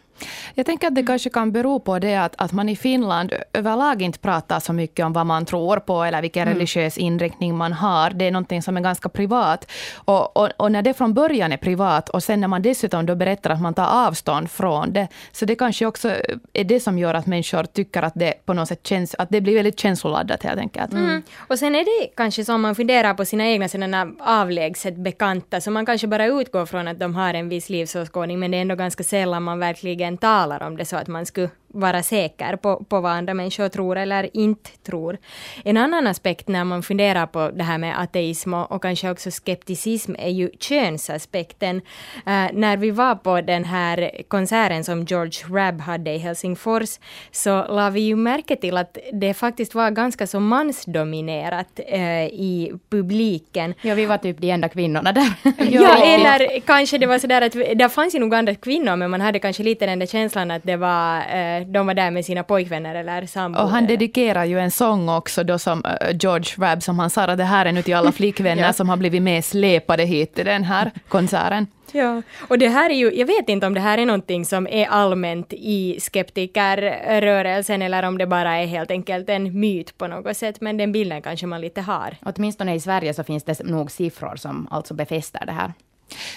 [0.54, 4.02] Jag tänker att det kanske kan bero på det att, att man i Finland överlag
[4.02, 6.54] inte pratar så mycket om vad man tror på eller vilken mm.
[6.54, 8.10] religiös inriktning man har.
[8.10, 9.70] Det är någonting som är ganska privat.
[9.94, 13.14] Och, och, och när det från början är privat och sen när man dessutom då
[13.14, 16.08] berättar att man tar avstånd från det, så det kanske också
[16.52, 19.40] är det som gör att människor tycker att det på något sätt känns, att det
[19.40, 20.92] blir väldigt känsloladdat helt enkelt.
[20.92, 21.22] Mm.
[21.36, 25.70] Och sen är det kanske som man funderar på sina egna sådana avlägset bekanta, så
[25.70, 28.74] man kanske bara utgår från att de har en viss livsåskådning, men det är ändå
[28.74, 33.00] ganska sällan man verkligen talar om det så att man skulle vara säker på, på
[33.00, 35.18] vad andra människor tror eller inte tror.
[35.64, 39.30] En annan aspekt när man funderar på det här med ateism och, och kanske också
[39.30, 41.76] skepticism är ju könsaspekten.
[41.76, 46.98] Uh, när vi var på den här konserten som George Rabb hade i Helsingfors
[47.30, 52.72] så la vi ju märke till att det faktiskt var ganska så mansdominerat uh, i
[52.90, 53.74] publiken.
[53.82, 55.32] Ja, vi var typ de enda kvinnorna där.
[55.70, 59.20] ja, eller kanske det var sådär att det fanns ju nog andra kvinnor men man
[59.20, 62.42] hade kanske lite den där känslan att det var uh, de var där med sina
[62.42, 63.62] pojkvänner eller sambor.
[63.62, 67.22] Och han dedikerar ju en sång också då som uh, George Rabb, som han sa
[67.22, 68.72] att det här är nu till alla flickvänner ja.
[68.72, 71.66] som har blivit med släpade hit till den här konserten.
[71.94, 74.66] Ja, och det här är ju, jag vet inte om det här är någonting som
[74.66, 80.36] är allmänt i skeptikerrörelsen eller om det bara är helt enkelt en myt på något
[80.36, 82.16] sätt, men den bilden kanske man lite har.
[82.22, 85.72] Åtminstone i Sverige så finns det nog siffror som alltså befäster det här.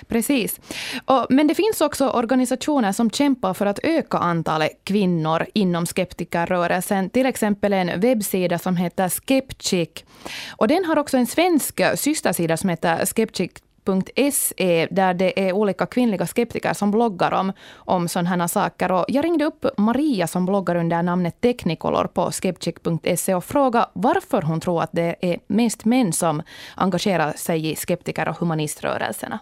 [0.08, 0.60] Precis.
[1.06, 7.10] Och, men det finns också organisationer som kämpar för att öka antalet kvinnor inom skeptikerrörelsen.
[7.10, 9.90] Till exempel en webbsida som heter Skeptic.
[10.50, 13.52] Och den har också en svensk systersida som heter Skeptic
[14.90, 18.92] där det är olika kvinnliga skeptiker som bloggar om, om sådana här saker.
[18.92, 24.42] Och jag ringde upp Maria som bloggar under namnet Teknikolor på skeptic.se och frågade varför
[24.42, 26.42] hon tror att det är mest män som
[26.76, 29.40] engagerar sig i skeptiker och humaniströrelserna.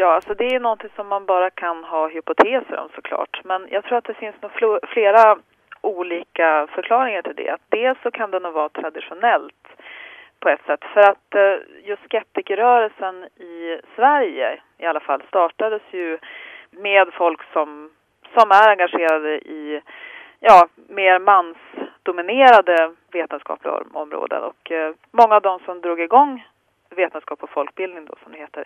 [0.00, 3.40] Ja, alltså det är någonting som man bara kan ha hypoteser om såklart.
[3.44, 5.38] Men jag tror att det finns nog flera
[5.80, 7.56] olika förklaringar till det.
[7.68, 9.66] dels så kan det nog vara traditionellt
[10.40, 10.84] på ett sätt.
[10.94, 16.18] För att eh, just skeptikerrörelsen i Sverige i alla fall startades ju
[16.70, 17.90] med folk som,
[18.38, 19.80] som är engagerade i
[20.40, 24.42] ja, mer mansdominerade vetenskapliga områden.
[24.42, 26.44] Och eh, många av de som drog igång
[26.90, 28.64] vetenskap och folkbildning då som det heter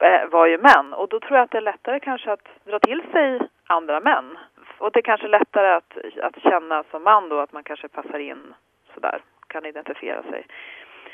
[0.00, 0.92] Eh, var ju män.
[0.92, 4.38] Och då tror jag att det är lättare kanske att dra till sig andra män.
[4.78, 8.18] Och det är kanske lättare att, att känna som man då att man kanske passar
[8.18, 8.54] in
[8.94, 10.46] sådär, kan identifiera sig.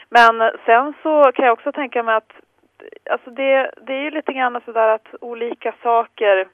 [0.09, 2.33] Men sen så kan jag också tänka mig att
[3.11, 6.49] alltså det, det är ju lite grann sådär att olika saker,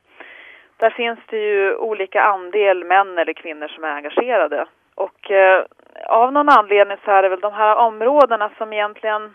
[0.77, 4.67] där finns det ju olika andel män eller kvinnor som är engagerade.
[4.95, 5.65] Och eh,
[6.07, 9.35] av någon anledning så är det väl de här områdena som egentligen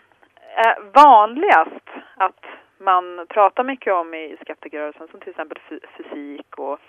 [0.56, 2.46] är vanligast att
[2.78, 5.60] man pratar mycket om i skeptikerrörelsen som till exempel
[5.98, 6.80] fysik och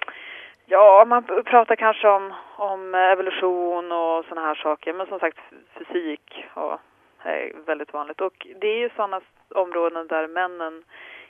[0.67, 5.39] ja, man pratar kanske om, om evolution och sådana här saker men som sagt
[5.79, 6.79] fysik och
[7.23, 9.21] är väldigt vanligt och det är ju sådana
[9.55, 10.85] områden där männen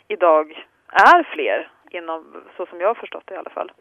[0.08, 3.72] idag är fler inom, så som jag har förstått det i alla fall.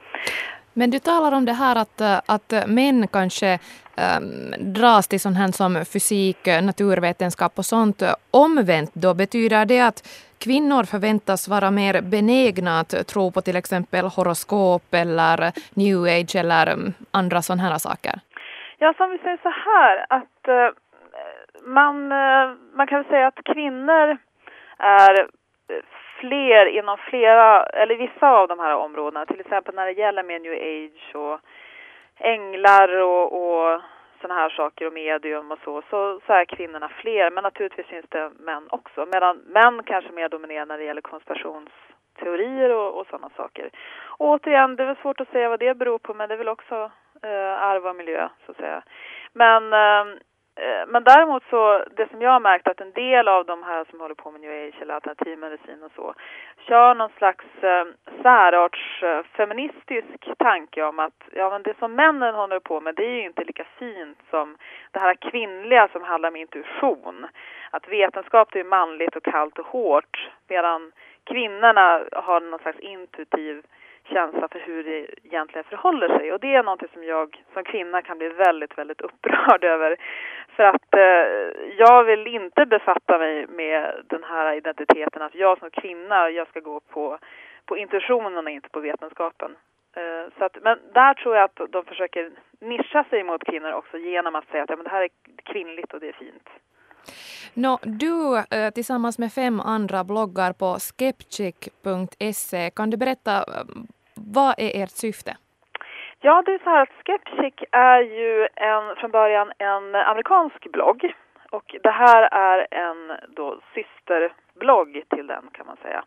[0.74, 3.60] Men du talar om det här att, att män kanske
[3.96, 8.04] äm, dras till sånt här som fysik, naturvetenskap och sånt.
[8.32, 10.08] Omvänt då, betyder det att
[10.40, 15.38] kvinnor förväntas vara mer benägna att tro på till exempel horoskop eller
[15.76, 18.16] new age eller mm, andra sådana här saker?
[18.78, 20.70] Ja, som vi säger så här att eh,
[21.66, 24.18] man, eh, man kan säga att kvinnor
[24.78, 25.84] är eh,
[26.20, 30.42] fler inom flera, eller vissa av de här områdena, till exempel när det gäller med
[30.42, 31.40] new age och
[32.20, 33.82] änglar och, och
[34.22, 37.32] sådana här saker och medium och så, så, så är kvinnorna fler.
[37.32, 39.06] Men naturligtvis finns det män också.
[39.06, 43.70] Medan män kanske mer dominerar när det gäller konspirationsteorier och, och sådana saker.
[44.20, 46.38] Och återigen, det är väl svårt att säga vad det beror på, men det är
[46.38, 48.84] väl också eh, arv och miljö, så att säga.
[49.34, 50.06] Men eh,
[50.60, 53.86] Eh, men däremot så, det som jag har märkt att en del av de här
[53.90, 56.14] som håller på med new age eller alternativmedicin och så,
[56.68, 57.86] kör någon slags eh,
[58.24, 63.16] särartsfeministisk eh, tanke om att ja men det som männen håller på med det är
[63.16, 64.58] ju inte lika fint som
[64.92, 67.28] det här kvinnliga som handlar om intuition.
[67.72, 70.92] Att vetenskap det är manligt och kallt och hårt medan
[71.24, 73.64] kvinnorna har någon slags intuitiv
[74.10, 76.34] känsla för hur det egentligen förhåller sig.
[76.34, 79.98] Och det är någonting som jag som kvinna kan bli väldigt, väldigt upprörd över.
[80.56, 81.26] För att eh,
[81.78, 86.60] jag vill inte befatta mig med den här identiteten att jag som kvinna, jag ska
[86.60, 87.18] gå på,
[87.66, 89.56] på intuitionen och inte på vetenskapen.
[89.96, 93.98] Eh, så att, men där tror jag att de försöker nischa sig mot kvinnor också
[93.98, 95.10] genom att säga att ja, men det här är
[95.44, 96.50] kvinnligt och det är fint.
[97.54, 102.70] No, du eh, tillsammans med fem andra bloggar på skeptic.se.
[102.70, 103.66] Kan du berätta eh,
[104.18, 105.38] vad är ert syfte?
[106.20, 111.14] Ja, det är så här att Skeptic är ju en, från början en amerikansk blogg
[111.52, 116.04] Och det här är en då systerblogg till den kan man säga.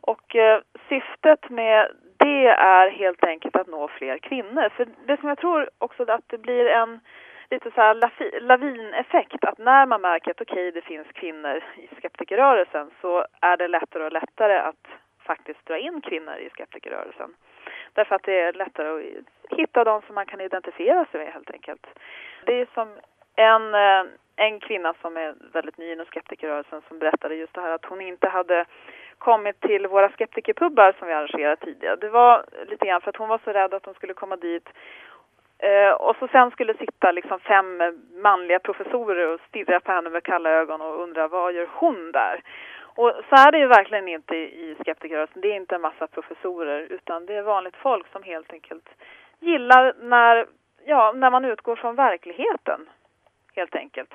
[0.00, 4.68] Och eh, syftet med det är helt enkelt att nå fler kvinnor.
[4.76, 7.00] För det som jag tror också att det blir en
[7.50, 7.94] lite så här
[8.40, 13.56] lavineffekt att när man märker att okej, okay, det finns kvinnor i skeptikerrörelsen så är
[13.56, 14.86] det lättare och lättare att
[15.30, 17.30] faktiskt dra in kvinnor i skeptikerrörelsen.
[17.92, 21.50] Därför att det är lättare att hitta dem som man kan identifiera sig med helt
[21.50, 21.86] enkelt.
[22.44, 22.88] Det är som
[23.36, 24.04] en, eh,
[24.36, 28.00] en kvinna som är väldigt ny inom skeptikerrörelsen som berättade just det här att hon
[28.00, 28.64] inte hade
[29.18, 31.96] kommit till våra skeptikerpubbar som vi arrangerade tidigare.
[31.96, 34.68] Det var lite grann för att hon var så rädd att hon skulle komma dit
[35.58, 37.82] eh, och så sen skulle sitta liksom fem
[38.22, 42.40] manliga professorer och stirra på henne med kalla ögon och undra vad gör hon där?
[42.98, 45.40] Och så är det ju verkligen inte i skeptikerrörelsen.
[45.40, 48.88] Det är inte en massa professorer utan det är vanligt folk som helt enkelt
[49.40, 50.46] gillar när,
[50.84, 52.88] ja, när man utgår från verkligheten.
[53.54, 54.14] Helt enkelt.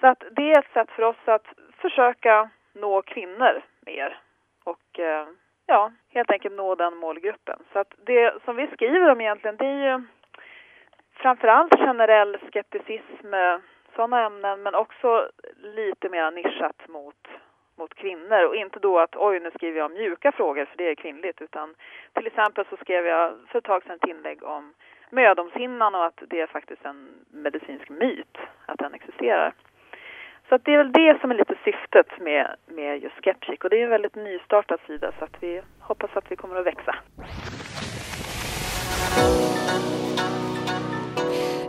[0.00, 1.46] Så att det är ett sätt för oss att
[1.78, 4.18] försöka nå kvinnor mer
[4.64, 5.26] och eh,
[5.66, 7.58] ja, helt enkelt nå den målgruppen.
[7.72, 10.02] Så att det som vi skriver om egentligen det är ju
[11.14, 13.58] framförallt generell skepticism, eh,
[13.96, 15.28] sådana ämnen, men också
[15.62, 17.28] lite mer nischat mot
[17.76, 20.94] mot kvinnor och inte då att oj nu skriver jag mjuka frågor för det är
[20.94, 21.74] kvinnligt utan
[22.12, 24.74] till exempel så skrev jag för ett tag sedan ett inlägg om
[25.10, 29.54] mödomshinnan och att det är faktiskt en medicinsk myt att den existerar.
[30.48, 33.70] Så att det är väl det som är lite syftet med, med just Skeptic och
[33.70, 36.94] det är en väldigt nystartad sida så att vi hoppas att vi kommer att växa.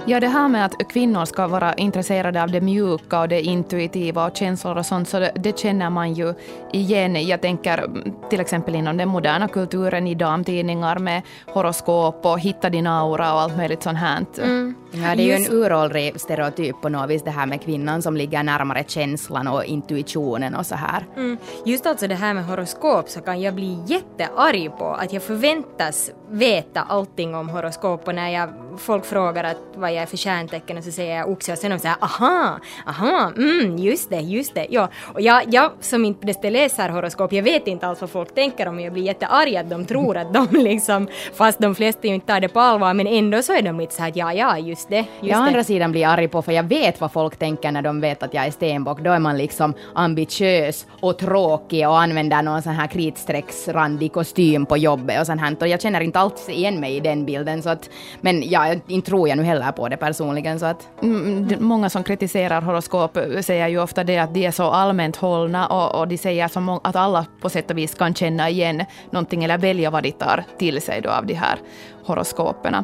[0.07, 4.25] Ja, det här med att kvinnor ska vara intresserade av det mjuka och det intuitiva
[4.25, 6.33] och känslor och sånt, så det, det, känner man ju
[6.71, 7.27] igen.
[7.27, 7.89] Jag tänker
[8.29, 13.39] till exempel inom den moderna kulturen i damtidningar med horoskop och hitta din aura och
[13.39, 14.25] allt möjligt sånt här.
[14.41, 14.75] Mm.
[15.03, 18.17] Ja, det är ju en uråldrig stereotyp på något vis det här med kvinnan som
[18.17, 21.05] ligger närmare känslan och intuitionen och så här.
[21.15, 21.37] Mm.
[21.65, 26.11] Just alltså det här med horoskop så kan jag bli jättearg på att jag förväntas
[26.29, 30.77] veta allting om horoskop och när jag, folk frågar att vad jag är för stjärntecken
[30.77, 34.55] och så säger jag oxe och sen de säger aha, aha, mm, just det, just
[34.55, 34.89] det, ja.
[35.13, 38.79] Och jag, jag som inte läser horoskop, jag vet inte alls vad folk tänker om,
[38.79, 42.39] jag blir jättearg att de tror att de liksom, fast de flesta ju inte tar
[42.39, 44.84] det på allvar, men ändå så är de lite så här att ja, ja, just
[44.89, 47.71] det, just jag å andra sidan blir arg på, för jag vet vad folk tänker
[47.71, 52.01] när de vet att jag är stenbock, då är man liksom ambitiös och tråkig och
[52.01, 56.19] använder någon sån här kritstrecksrandig kostym på jobbet och sånt här, och jag känner inte
[56.19, 57.89] alls igen mig i den bilden, så att,
[58.21, 60.59] men ja, inte tror jag nu heller på det personligen.
[60.59, 60.87] Så att...
[61.01, 65.67] Mm, många som kritiserar horoskop säger ju ofta det att de är så allmänt hållna
[65.67, 69.43] och, och de säger som att alla på sätt och vis kan känna igen någonting
[69.43, 71.59] eller välja vad de tar till sig då av de här
[72.05, 72.83] horoskoperna.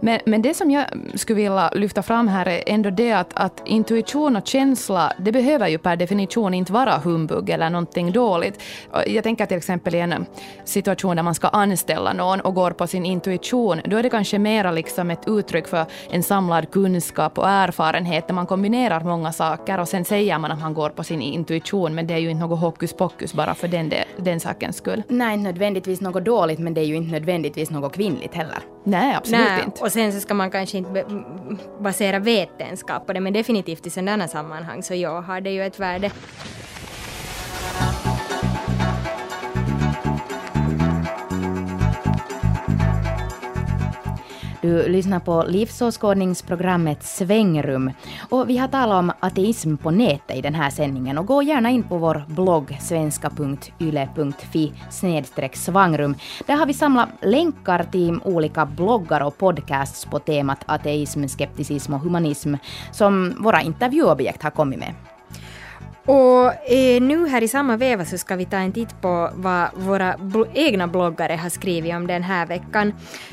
[0.00, 3.62] Men, men det som jag skulle vilja lyfta fram här är ändå det att, att
[3.64, 8.62] intuition och känsla, det behöver ju per definition inte vara humbug eller någonting dåligt.
[9.06, 10.26] Jag tänker till exempel i en
[10.64, 14.38] situation där man ska anställa någon och går på sin intuition, då är det kanske
[14.38, 19.80] mera liksom ett uttryck för en samlad kunskap och erfarenhet där man kombinerar många saker
[19.80, 22.46] och sen säger man att man går på sin intuition, men det är ju inte
[22.46, 25.02] något hokus pokus bara för den, den sakens skull.
[25.08, 28.76] Nej, inte nödvändigtvis något dåligt, men det är ju inte nödvändigtvis något kvinnligt heller heller.
[28.84, 29.82] Nej, absolut Nej, inte.
[29.82, 31.04] Och sen så ska man kanske inte
[31.80, 35.80] basera vetenskap på det, men definitivt i sådana sammanhang så ja, har det ju ett
[35.80, 36.10] värde.
[44.62, 47.90] Du lyssnar på livsåskådningsprogrammet Svängrum
[48.30, 51.70] och vi har talat om ateism på nätet i den här sändningen och gå gärna
[51.70, 54.72] in på vår blogg svenska.yle.fi
[55.52, 56.14] svangrum.
[56.46, 62.00] Där har vi samlat länkar till olika bloggar och podcasts på temat ateism, skepticism och
[62.00, 62.54] humanism
[62.92, 64.94] som våra intervjuobjekt har kommit med.
[66.06, 69.68] Och eh, nu här i samma veva så ska vi ta en titt på vad
[69.74, 72.92] våra bl egna bloggare har skrivit om den här veckan.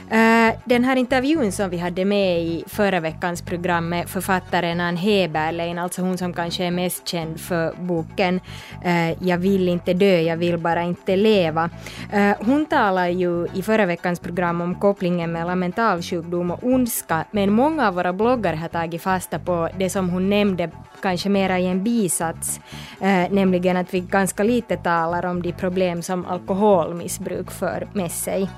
[0.09, 4.97] Eh, den här intervjun som vi hade med i förra veckans program med författaren Ann
[4.97, 8.39] Heberlein, alltså hon som kanske är mest känd för boken
[8.83, 11.69] eh, Jag vill inte dö, jag vill bara inte leva.
[12.13, 17.53] Eh, hon talar ju i förra veckans program om kopplingen mellan mentalsjukdom och ondska, men
[17.53, 20.69] många av våra bloggare har tagit fasta på det som hon nämnde
[21.03, 22.59] kanske mera i en bisats,
[23.01, 28.49] eh, nämligen att vi ganska lite talar om de problem som alkoholmissbruk för med sig.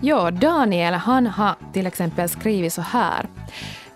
[0.00, 3.26] Ja, Daniel han har till exempel skrivit så här.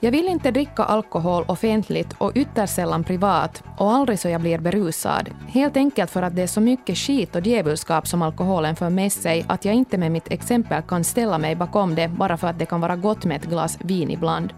[0.01, 4.59] Jag vill inte dricka alkohol offentligt och ytterst sällan privat och aldrig så jag blir
[4.59, 5.30] berusad.
[5.49, 9.12] Helt enkelt för att det är så mycket skit och djävulskap som alkoholen för med
[9.12, 12.59] sig att jag inte med mitt exempel kan ställa mig bakom det bara för att
[12.59, 14.53] det kan vara gott med ett glas vin ibland.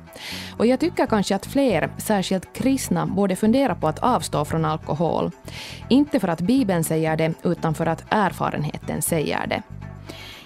[0.58, 5.30] Och jag tycker kanske att fler, särskilt kristna, borde fundera på att avstå från alkohol.
[5.88, 9.62] Inte för att Bibeln säger det, utan för att erfarenheten säger det.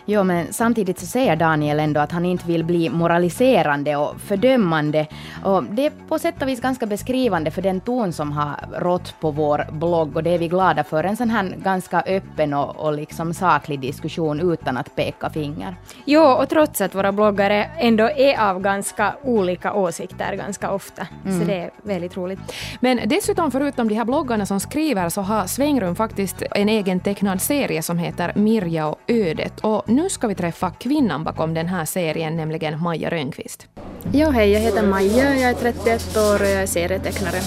[0.04, 5.06] Jo, men samtidigt så säger Daniel ändå att han inte vill bli moraliserande och fördömande.
[5.44, 9.14] Och det är på sätt och vis ganska beskrivande för den ton som har rått
[9.20, 11.04] på vår blogg och det är vi glada för.
[11.04, 15.76] En sån här ganska öppen och, och liksom saklig diskussion utan att peka finger.
[16.04, 21.06] Jo, och trots att våra bloggare ändå är av ganska olika åsikter ganska ofta.
[21.24, 21.40] Mm.
[21.40, 22.40] Så det är väldigt roligt.
[22.80, 27.42] Men dessutom, förutom de här bloggarna som skriver, så har Svängrum faktiskt en egen tecknad
[27.42, 29.60] serie som heter Mirja och ödet.
[29.60, 33.66] Och nu ska vi träffa kvinnan bakom den här serien, nämligen Maja Rönnqvist.
[34.12, 37.40] Ja, hej, jag heter Maja, jag är 31 år och jag är serietecknare.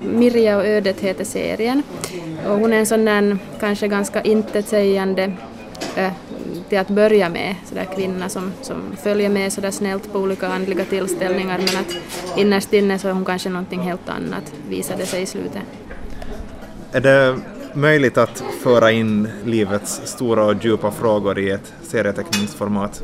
[0.00, 1.82] Mirja och ödet heter serien
[2.46, 5.32] och hon är en sån där kanske ganska intetsägande
[5.96, 6.12] äh,
[6.68, 10.18] till att börja med, så där kvinna som, som följer med så där snällt på
[10.18, 11.96] olika andliga tillställningar men att
[12.38, 15.62] innerst inne så är hon kanske någonting helt annat, visade sig i slutet.
[16.92, 17.38] Är det
[17.78, 23.02] möjligt att föra in livets stora och djupa frågor i ett serieteckningsformat?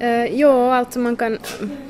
[0.00, 1.38] Eh, uh, jo, alltså man kan,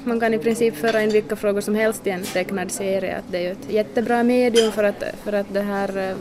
[0.05, 3.17] man kan i princip föra in vilka frågor som helst i en tecknad serie.
[3.17, 6.17] Att det är ju ett jättebra medium för att, för att det här uh,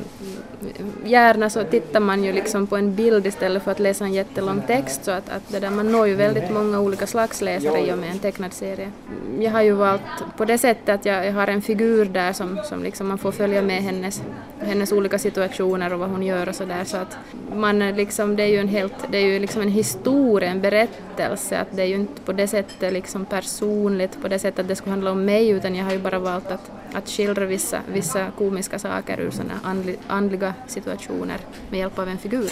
[1.05, 4.61] gärna så tittar man ju liksom på en bild istället för att läsa en jättelång
[4.67, 7.93] text så att, att det där, man når ju väldigt många olika slags läsare i
[7.93, 8.91] och med en tecknad serie.
[9.39, 10.01] Jag har ju valt
[10.37, 13.31] på det sättet att jag, jag har en figur där som, som liksom man får
[13.31, 14.21] följa med hennes,
[14.59, 17.17] hennes olika situationer och vad hon gör och sådär så att
[17.55, 21.59] man liksom, det är ju en helt, det är ju liksom en historia, en berättelse
[21.59, 24.75] att det är ju inte på det sättet liksom personligt, på det sättet att det
[24.75, 28.31] skulle handla om mig utan jag har ju bara valt att, att skildra vissa, vissa
[28.37, 31.37] komiska saker ur sådana andli, andliga situationer
[31.69, 32.51] med hjälp av en figur.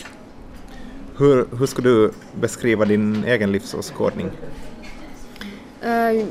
[1.18, 4.32] Hur, hur skulle du beskriva din egen livsåskådning?
[5.86, 6.26] Uh,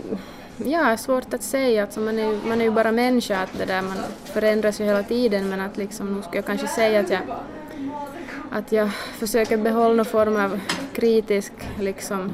[0.57, 1.83] ja, svårt att säga.
[1.83, 5.03] Alltså man, är, man är ju bara människa, att det där, man förändras ju hela
[5.03, 7.21] tiden men att liksom, nu skulle jag kanske säga att jag,
[8.51, 10.61] att jag försöker behålla någon form av
[10.95, 12.33] kritisk, liksom,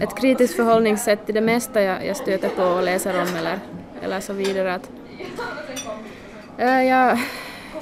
[0.00, 3.58] ett kritiskt förhållningssätt till det mesta jag, jag stöter på och läser om eller,
[4.02, 4.74] eller så vidare.
[4.74, 4.90] Att,
[6.58, 7.18] eh, äh, jag,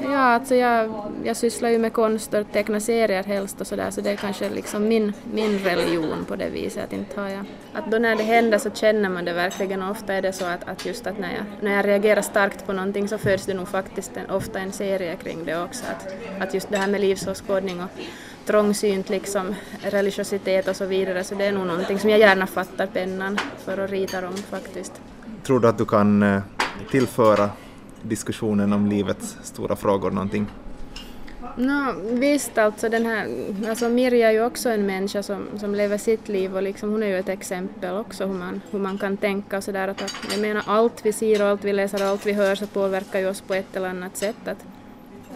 [0.02, 0.94] Ja, alltså jag,
[1.24, 4.50] jag sysslar ju med konst och tecknar serier helst och sådär så det är kanske
[4.50, 6.84] liksom min, min religion på det viset.
[6.84, 9.90] Att, inte har jag, att då när det händer så känner man det verkligen och
[9.90, 12.72] ofta är det så att, att just att när jag, när jag reagerar starkt på
[12.72, 15.84] någonting så föds det nog faktiskt en, ofta en serie kring det också.
[15.84, 17.90] Att, att just det här med livsåskådning och
[18.46, 22.86] trångsynt liksom religiositet och så vidare så det är nog någonting som jag gärna fattar
[22.86, 24.92] pennan för att rita om faktiskt.
[25.42, 26.42] Tror du att du kan eh,
[26.90, 27.50] tillföra
[28.02, 30.46] diskussionen om livets stora frågor någonting?
[31.56, 33.28] No, visst, alltså den här,
[33.68, 37.02] alltså Mirja är ju också en människa som, som lever sitt liv och liksom, hon
[37.02, 39.94] är ju ett exempel också hur man, hur man kan tänka och sådär.
[40.30, 43.18] jag menar allt vi ser och allt vi läser och allt vi hör så påverkar
[43.18, 44.48] ju oss på ett eller annat sätt.
[44.48, 44.64] Att,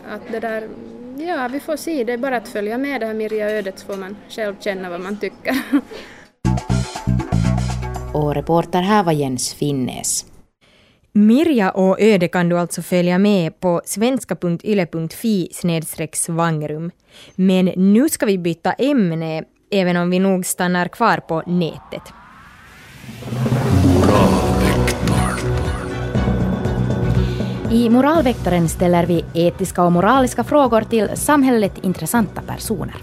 [0.09, 0.69] att det där,
[1.21, 3.97] ja vi får se, det är bara att följa med det här Mirja-ödet så får
[3.97, 5.57] man själv känna vad man tycker.
[8.13, 10.27] och reporter här var Jens Finnes.
[11.13, 15.49] Mirja och öde kan du alltså följa med på svenska.yle.fi
[16.13, 16.91] svangrum.
[17.35, 22.03] Men nu ska vi byta ämne, även om vi nog stannar kvar på nätet.
[27.71, 32.97] I Moralväktaren ställer vi etiska och moraliska frågor till samhället intressanta personer.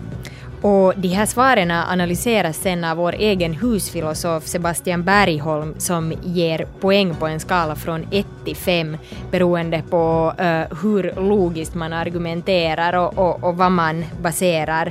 [0.61, 7.16] Och de här svaren analyseras sen av vår egen husfilosof Sebastian Bergholm som ger poäng
[7.16, 8.97] på en skala från 1 till 5
[9.32, 14.88] beroende på uh, hur logiskt man argumenterar och, och, och vad man baserar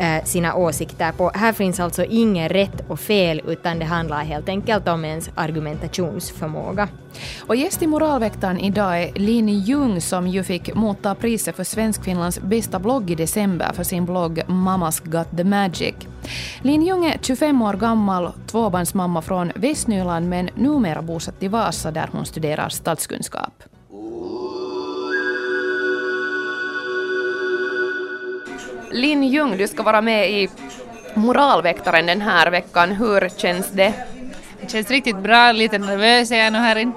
[0.00, 1.30] uh, sina åsikter på.
[1.34, 6.88] Här finns alltså inget rätt och fel utan det handlar helt enkelt om ens argumentationsförmåga.
[7.46, 12.40] Och gäst i Moralväktaren idag är Lin Ljung som ju fick motta priset för Svenskfinlands
[12.40, 15.94] bästa blogg i december för sin blogg Mamas Got the Magic.
[16.62, 22.08] Lin Ljung är 25 år gammal, tvåbarnsmamma från Västnyland men numera bosatt i Vasa där
[22.12, 23.62] hon studerar statskunskap.
[28.92, 30.48] Lin Ljung, du ska vara med i
[31.14, 32.90] Moralväktaren den här veckan.
[32.90, 33.94] Hur känns det?
[34.60, 36.92] Det känns riktigt bra, lite nervös är jag nu här inne.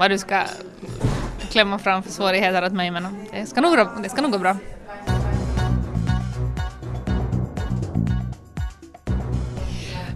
[0.00, 0.42] Vad du ska
[1.50, 4.56] klämma fram för svårigheter åt mig men det ska nog, det ska nog gå bra.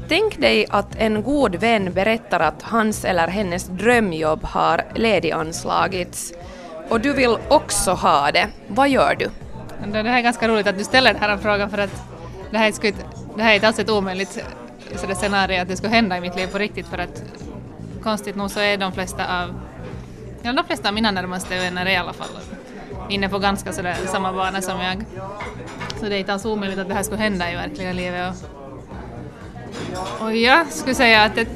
[0.09, 6.33] Tänk dig att en god vän berättar att hans eller hennes drömjobb har lediganslagits
[6.89, 8.49] och du vill också ha det.
[8.69, 9.31] Vad gör du?
[9.93, 12.03] Det här är ganska roligt att du ställer den här frågan för att
[12.51, 13.05] det här är, inte,
[13.37, 14.45] det här är inte alls ett omöjligt
[15.15, 17.23] scenario att det ska hända i mitt liv på riktigt för att
[18.05, 19.55] konstigt nog så är de flesta av,
[20.45, 22.29] ja, de flesta av mina närmaste vänner i alla fall
[23.09, 25.05] inne på ganska sådär samma bana som jag.
[26.01, 28.35] Så det är inte alls omöjligt att det här skulle hända i verkliga livet.
[30.19, 31.47] Och, och jag skulle säga att, det,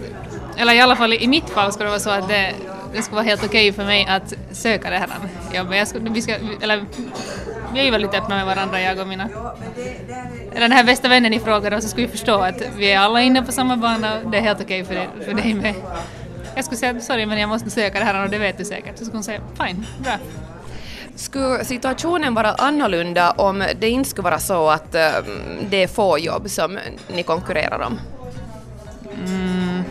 [0.57, 2.55] eller i alla fall i mitt fall skulle det vara så att det,
[2.93, 5.09] det skulle vara helt okej okay för mig att söka det här
[5.55, 5.79] jobbet.
[5.79, 6.85] Jag skulle, vi, ska, eller,
[7.73, 9.29] vi är ju väldigt öppna med varandra, jag och mina...
[10.51, 12.99] Eller den här bästa vännen i frågan, och så skulle vi förstå att vi är
[12.99, 15.75] alla inne på samma bana och det är helt okej okay för, för dig med.
[16.59, 18.99] Jag skulle säga sorry men jag måste söka det här och det vet du säkert.
[18.99, 20.13] Så skulle hon säga fine, bra.
[21.15, 25.41] Skulle situationen vara annorlunda om det inte skulle vara så att um,
[25.71, 26.79] det är få jobb som
[27.09, 28.01] ni konkurrerar om?
[29.27, 29.83] Mm.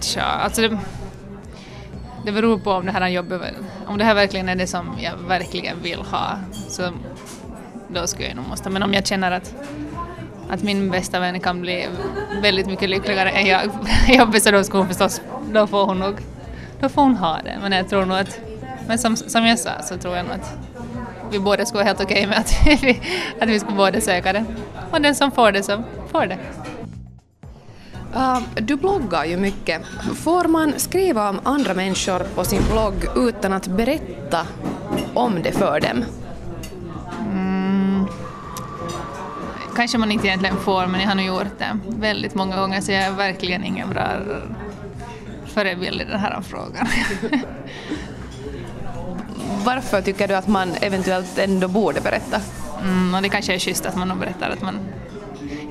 [0.00, 0.78] Tja, alltså det,
[2.24, 3.40] det beror på om det här jobbet,
[3.86, 6.38] om det här verkligen är det som jag verkligen vill ha,
[6.68, 6.90] så
[7.88, 8.70] då skulle jag nog måste.
[8.70, 9.54] Men om jag känner att,
[10.50, 11.88] att min bästa vän kan bli
[12.42, 15.20] väldigt mycket lyckligare än jag i så då skulle hon förstås,
[15.52, 16.14] då får hon nog,
[16.80, 17.58] då får hon ha det.
[17.62, 18.40] Men jag tror nog att
[18.88, 20.58] men som, som jag sa så tror jag nog att
[21.30, 23.00] vi båda skulle vara helt okej okay med att vi,
[23.40, 24.44] att vi skulle båda söka det.
[24.90, 25.82] Och den som får det så
[26.12, 26.38] får det.
[28.16, 29.82] Uh, du bloggar ju mycket.
[30.14, 34.46] Får man skriva om andra människor på sin blogg utan att berätta
[35.14, 36.04] om det för dem?
[39.76, 42.92] Kanske man inte egentligen får, men jag har nog gjort det väldigt många gånger så
[42.92, 44.08] jag är verkligen ingen bra
[45.46, 46.86] förebild i den här frågan.
[49.64, 52.40] Varför tycker du att man eventuellt ändå borde berätta?
[52.82, 54.78] Mm, det kanske är schysst att man berättar att man...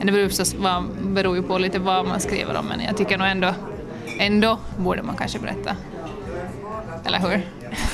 [0.02, 0.56] Det beror, förstås,
[1.02, 3.54] beror ju på lite vad man skriver om men jag tycker nog ändå,
[4.20, 5.76] ändå borde man kanske berätta.
[7.06, 7.42] Eller hur?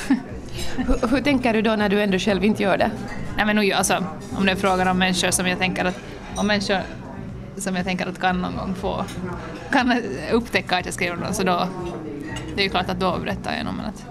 [0.76, 1.08] hur?
[1.08, 2.90] Hur tänker du då när du ändå själv inte gör det?
[3.36, 4.04] Nej men alltså,
[4.36, 5.98] om det är frågan om människor som jag tänker att,
[6.36, 6.80] om människor
[7.56, 9.04] som jag tänker att kan någon gång få,
[9.72, 10.02] kan
[10.32, 11.68] upptäcka att jag skriver om dem så då,
[12.54, 14.04] det är ju klart att då berättar jag nog men att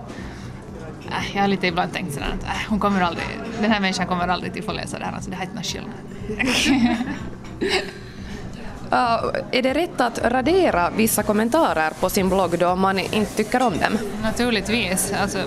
[1.08, 3.26] äh, jag har lite ibland tänkt sådär att äh, hon kommer aldrig,
[3.62, 5.56] den här människan kommer aldrig till få läsa det här, alltså det här är inte
[5.56, 6.98] någon skillnad.
[8.92, 13.36] Uh, är det rätt att radera vissa kommentarer på sin blogg då om man inte
[13.36, 13.98] tycker om dem?
[14.24, 15.14] Naturligtvis.
[15.22, 15.38] Alltså,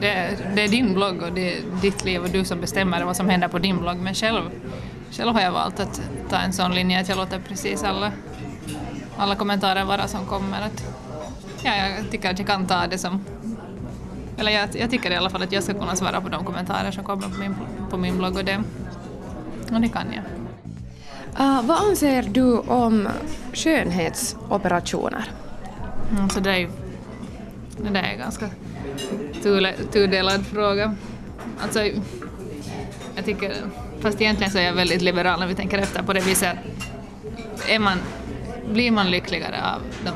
[0.00, 3.16] det, det är din blogg och det är ditt liv och du som bestämmer vad
[3.16, 3.96] som händer på din blogg.
[3.96, 4.42] Men själv,
[5.10, 8.12] själv har jag valt att ta en sån linje att jag låter precis alla,
[9.16, 10.60] alla kommentarer vara som kommer.
[10.60, 10.84] Att,
[11.62, 13.24] ja, jag tycker att jag kan ta det som
[14.40, 16.90] eller jag, jag, tycker i alla fall att jag ska kunna svara på de kommentarer
[16.90, 17.56] som kommer på min,
[17.90, 18.62] på min blogg och det,
[19.72, 20.24] och det kan jag.
[21.40, 23.08] Uh, vad anser du om
[23.52, 25.24] skönhetsoperationer?
[26.10, 26.70] Mm, så det, är,
[27.76, 28.48] det där är ganska
[29.92, 30.94] tudelad fråga.
[31.62, 31.80] Alltså,
[33.16, 33.54] jag tycker,
[34.00, 36.56] fast egentligen så är jag väldigt liberal när vi tänker efter på det viset
[37.68, 37.98] är man,
[38.72, 40.10] blir man lyckligare av de,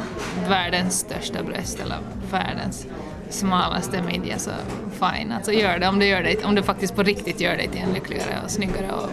[0.49, 1.97] världens största bröst eller
[2.31, 2.87] världens
[3.31, 4.51] smalaste midja så
[4.93, 7.69] fine, alltså gör det om du, gör det, om du faktiskt på riktigt gör dig
[7.69, 9.11] till en lyckligare och snyggare och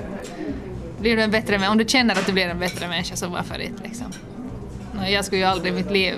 [0.99, 3.61] blir du en bättre om du känner att du blir en bättre människa så varför
[3.61, 4.13] inte liksom.
[5.07, 6.15] Jag skulle ju aldrig i mitt liv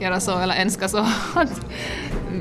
[0.00, 1.06] göra så eller önska så.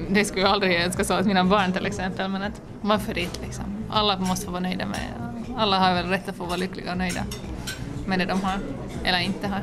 [0.10, 3.42] det skulle jag aldrig önska så åt mina barn till exempel men att varför inte
[3.42, 3.66] liksom.
[3.90, 5.00] Alla måste få vara nöjda med,
[5.58, 7.24] alla har väl rätt att få vara lyckliga och nöjda
[8.06, 8.60] med det de har
[9.04, 9.62] eller inte har.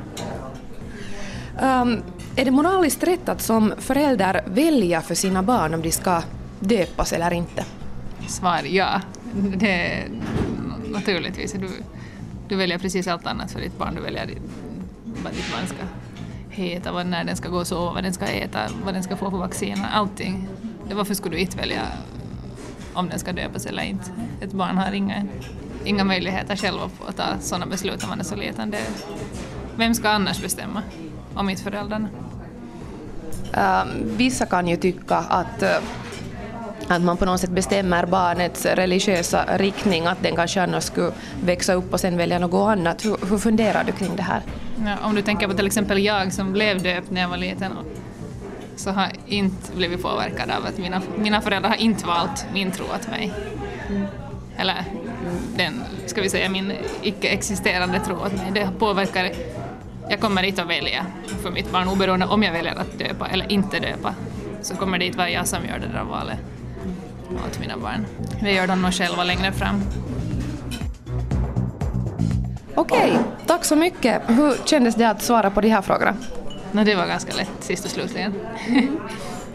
[1.63, 2.03] Um,
[2.37, 6.23] är det moraliskt rätt att som förälder välja för sina barn om de ska
[6.61, 7.65] döpas eller inte?
[8.29, 9.01] Svar ja.
[9.57, 10.05] Det,
[10.93, 11.53] naturligtvis.
[11.53, 11.69] Du,
[12.49, 13.95] du väljer precis allt annat för ditt barn.
[13.95, 14.29] Du väljer
[15.23, 15.77] vad ditt barn ska
[16.55, 19.17] heta, vad, när den ska gå och sova, vad den ska äta, vad den ska
[19.17, 20.49] få för vacciner, allting.
[20.93, 21.83] Varför skulle du inte välja
[22.95, 24.11] om den ska döpas eller inte?
[24.41, 25.27] Ett barn har inga,
[25.85, 26.79] inga möjligheter själv
[27.09, 28.71] att ta sådana beslut om man är så liten.
[28.71, 28.79] Det,
[29.77, 30.83] vem ska annars bestämma?
[31.35, 32.09] om inte föräldrarna.
[33.57, 35.69] Uh, vissa kan ju tycka att uh,
[36.89, 41.13] att man på något sätt bestämmer barnets religiösa riktning, att den kanske annars skulle
[41.45, 43.05] växa upp och sen välja något annat.
[43.05, 44.43] Hur, hur funderar du kring det här?
[44.85, 47.73] Ja, om du tänker på till exempel jag som blev döpt när jag var liten
[48.77, 52.85] så har inte blivit påverkad av att mina, mina föräldrar har inte valt min tro
[52.85, 53.33] åt mig.
[53.89, 54.07] Mm.
[54.57, 54.85] Eller
[55.57, 56.73] den, ska vi säga, min
[57.03, 58.51] icke-existerande tro åt mig.
[58.55, 59.31] Det påverkar
[60.09, 61.07] jag kommer dit att välja
[61.43, 64.15] för mitt barn oberoende om jag väljer att döpa eller inte döpa
[64.63, 66.39] så kommer det inte vara jag som gör det där valet
[67.47, 68.07] åt mina barn.
[68.41, 69.83] Det gör de nog själva längre fram.
[72.75, 74.23] Okej, okay, tack så mycket.
[74.27, 76.17] Hur kändes det att svara på de här frågorna?
[76.73, 78.35] No, det var ganska lätt sist och slutligen.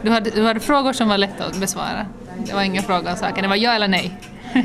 [0.02, 2.06] Du hade, du hade frågor som var lätta att besvara.
[2.46, 4.18] Det var inga frågor om saken, det var ja eller nej.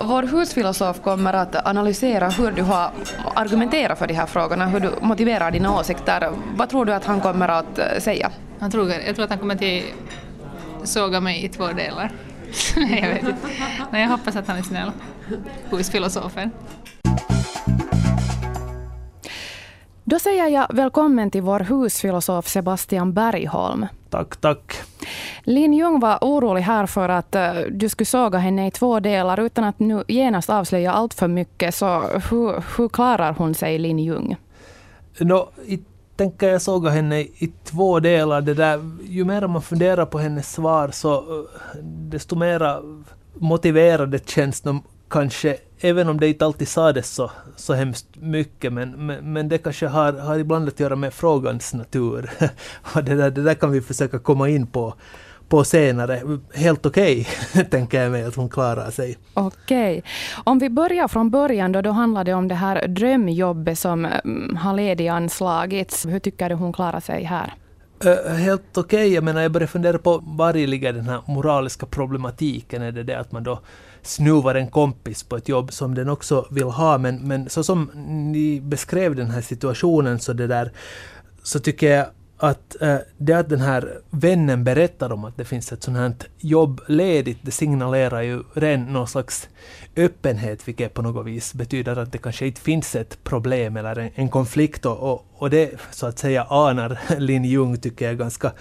[0.00, 2.90] Vår husfilosof kommer att analysera hur du har
[3.34, 6.32] argumenterat för de här frågorna, hur du motiverar dina åsikter.
[6.56, 8.30] Vad tror du att han kommer att eh, säga?
[8.60, 12.10] Han tror, jag tror att han kommer att såga mig i två delar.
[12.76, 13.48] Nej, jag vet inte.
[13.90, 14.90] Nej, jag hoppas att han är snäll.
[15.70, 16.50] Husfilosofen.
[20.04, 23.86] Då säger jag välkommen till vår husfilosof Sebastian Bergholm.
[24.10, 24.76] Tack, tack.
[25.42, 29.40] Lin Jung var orolig här för att uh, du skulle såga henne i två delar
[29.40, 31.74] utan att nu genast avslöja allt för mycket.
[31.74, 32.00] Så
[32.30, 34.36] hur, hur klarar hon sig, Lin Jung?
[35.18, 35.80] No, i,
[36.16, 38.40] tänker jag såga henne i två delar.
[38.40, 41.44] Det där, ju mer man funderar på hennes svar så uh,
[41.82, 42.82] desto mer
[43.34, 49.06] motiverade känns de kanske, även om det inte alltid sades så, så hemskt mycket, men,
[49.06, 52.30] men, men det kanske har, har ibland att göra med frågans natur.
[52.94, 54.94] och det där, det där kan vi försöka komma in på
[55.50, 56.22] på senare.
[56.54, 59.18] Helt okej, okay, tänker jag mig att hon klarar sig.
[59.34, 59.98] Okej.
[59.98, 60.02] Okay.
[60.44, 64.56] Om vi börjar från början då, då handlar det om det här drömjobbet som mm,
[64.56, 66.06] har ledighetsanslagits.
[66.06, 67.54] Hur tycker du hon klarar sig här?
[68.04, 68.98] Uh, helt okej.
[68.98, 69.14] Okay.
[69.14, 72.82] Jag menar, jag börjar fundera på var ligger den här moraliska problematiken.
[72.82, 73.60] Är det det att man då
[74.02, 76.98] snuvar en kompis på ett jobb som den också vill ha.
[76.98, 77.90] Men, men så som
[78.32, 80.72] ni beskrev den här situationen så det där
[81.42, 85.72] så tycker jag att eh, det att den här vännen berättar om att det finns
[85.72, 89.48] ett sånt här jobb ledigt, det signalerar ju redan någon slags
[89.96, 94.10] öppenhet, vilket på något vis betyder att det kanske inte finns ett problem eller en,
[94.14, 94.86] en konflikt.
[94.86, 98.52] Och, och, och, det så att säga anar Lin Jung, tycker jag, ganska,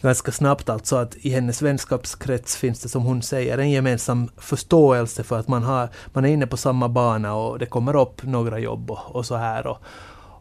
[0.00, 0.68] ganska snabbt.
[0.68, 5.48] Alltså att i hennes vänskapskrets finns det, som hon säger, en gemensam förståelse för att
[5.48, 9.16] man, har, man är inne på samma bana och det kommer upp några jobb och,
[9.16, 9.66] och så här.
[9.66, 9.78] Och,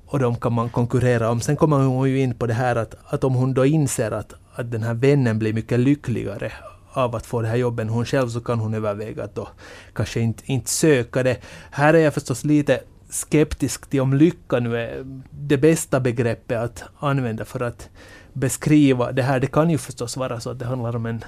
[0.05, 1.41] och de kan man konkurrera om.
[1.41, 4.33] Sen kommer hon ju in på det här att, att om hon då inser att,
[4.55, 6.51] att den här vännen blir mycket lyckligare
[6.93, 9.47] av att få det här jobbet än hon själv så kan hon överväga att då
[9.93, 11.37] kanske inte, inte söka det.
[11.71, 12.79] Här är jag förstås lite
[13.09, 17.89] skeptisk till om lycka nu är det bästa begreppet att använda för att
[18.33, 19.39] beskriva det här.
[19.39, 21.23] Det kan ju förstås vara så att det handlar om en,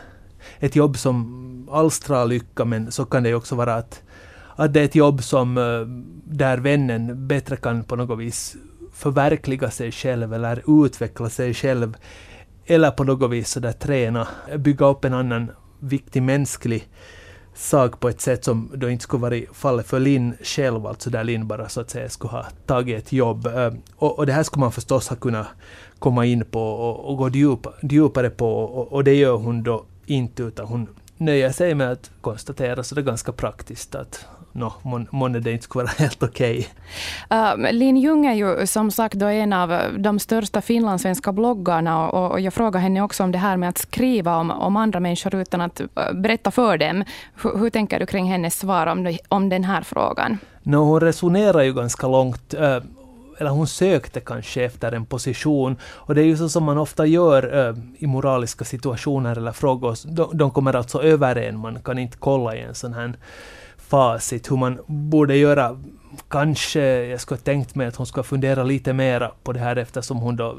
[0.60, 4.04] ett jobb som alstrar lycka men så kan det ju också vara att,
[4.56, 5.88] att det är ett jobb som eh,
[6.38, 8.56] där vännen bättre kan på något vis
[8.94, 11.98] förverkliga sig själv eller utveckla sig själv.
[12.66, 16.88] Eller på något vis så där träna, bygga upp en annan viktig mänsklig
[17.56, 21.24] sak på ett sätt som då inte skulle varit fallet för Linn själv, alltså där
[21.24, 23.48] Linn bara så att säga skulle ha tagit ett jobb.
[23.48, 25.48] Eh, och, och det här skulle man förstås ha kunnat
[26.00, 29.86] komma in på och, och gå djup, djupare på och, och, det gör hon då
[30.06, 30.88] inte utan hon
[31.18, 34.74] nöjer sig med att konstatera så det är ganska praktiskt att no,
[35.12, 36.68] månne det inte skulle vara helt okej.
[37.30, 37.68] Okay.
[37.68, 42.32] Uh, Lin Ljung är ju som sagt då en av de största finlandssvenska bloggarna och,
[42.32, 45.36] och jag frågar henne också om det här med att skriva om, om andra människor
[45.36, 47.04] utan att uh, berätta för dem.
[47.42, 50.38] H hur tänker du kring hennes svar om, om den här frågan?
[50.64, 52.80] No, hon resonerar ju ganska långt uh,
[53.38, 55.78] eller hon sökte kanske efter en position.
[55.84, 59.98] Och det är ju så som man ofta gör äh, i moraliska situationer eller frågor.
[60.06, 63.14] De, de kommer alltså över en, man kan inte kolla i en sån här
[63.88, 65.82] facit hur man borde göra.
[66.28, 69.76] Kanske jag skulle ha tänkt mig att hon ska fundera lite mera på det här
[69.76, 70.56] eftersom hon då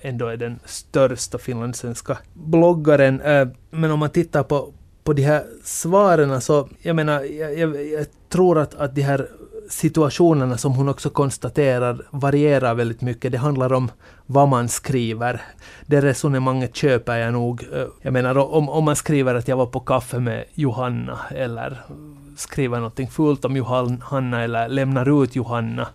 [0.00, 3.20] ändå är den största finlandssvenska bloggaren.
[3.20, 4.72] Eh, men om man tittar på,
[5.04, 9.28] på de här svaren så, jag menar, jag, jag, jag tror att, att de här
[9.70, 13.32] situationerna som hon också konstaterar varierar väldigt mycket.
[13.32, 13.90] Det handlar om
[14.26, 15.42] vad man skriver.
[15.86, 17.66] Det resonemanget köper jag nog.
[17.72, 21.78] Eh, jag menar om, om man skriver att jag var på kaffe med Johanna eller
[22.38, 25.88] skriver någonting fult om Johanna eller lämnar ut Johanna.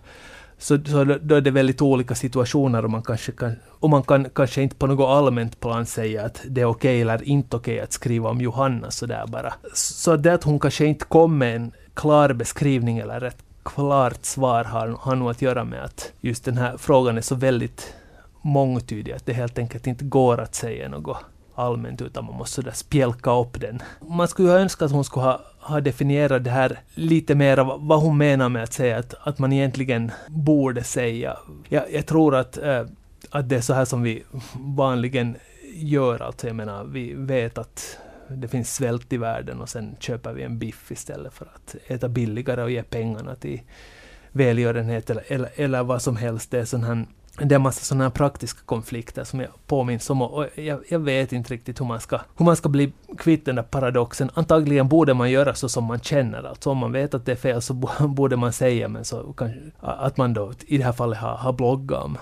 [0.58, 4.30] Så, så då är det väldigt olika situationer och man kanske kan, och man kan
[4.34, 7.74] kanske inte på något allmänt plan säga att det är okej okay eller inte okej
[7.74, 9.54] okay att skriva om Johanna sådär bara.
[9.74, 14.64] Så det att hon kanske inte kom med en klar beskrivning eller ett klart svar
[14.64, 17.94] har, har nog att göra med att just den här frågan är så väldigt
[18.42, 21.24] mångtydig att det helt enkelt inte går att säga något
[21.54, 23.82] allmänt utan man måste sådär spjälka upp den.
[24.08, 28.00] Man skulle ju önska att hon skulle ha, ha definierat det här lite mer, vad
[28.00, 31.36] hon menar med att säga att, att man egentligen borde säga.
[31.68, 32.86] Jag, jag tror att, äh,
[33.30, 34.24] att det är så här som vi
[34.54, 35.36] vanligen
[35.74, 36.22] gör.
[36.22, 37.98] Alltså jag menar, vi vet att
[38.28, 42.08] det finns svält i världen och sen köper vi en biff istället för att äta
[42.08, 43.60] billigare och ge pengarna till
[44.32, 46.50] välgörenhet eller, eller, eller vad som helst.
[46.50, 47.06] Det är sån här
[47.38, 51.32] det är en massa sådana praktiska konflikter som jag påminns om och jag, jag, vet
[51.32, 54.30] inte riktigt hur man, ska, hur man ska bli kvitt den där paradoxen.
[54.34, 57.36] Antagligen borde man göra så som man känner, alltså om man vet att det är
[57.36, 57.74] fel så
[58.08, 61.52] borde man säga men så kanske, att man då i det här fallet har, har
[61.52, 62.18] bloggat om,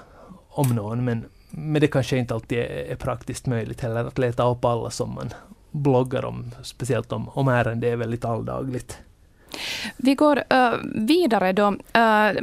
[0.48, 4.50] om någon men, men det kanske inte alltid är, är praktiskt möjligt heller att leta
[4.50, 5.30] upp alla som man
[5.70, 8.98] bloggar om, speciellt om, om ärende är väldigt alldagligt.
[9.96, 11.68] Vi går uh, vidare då.
[11.70, 12.42] Uh,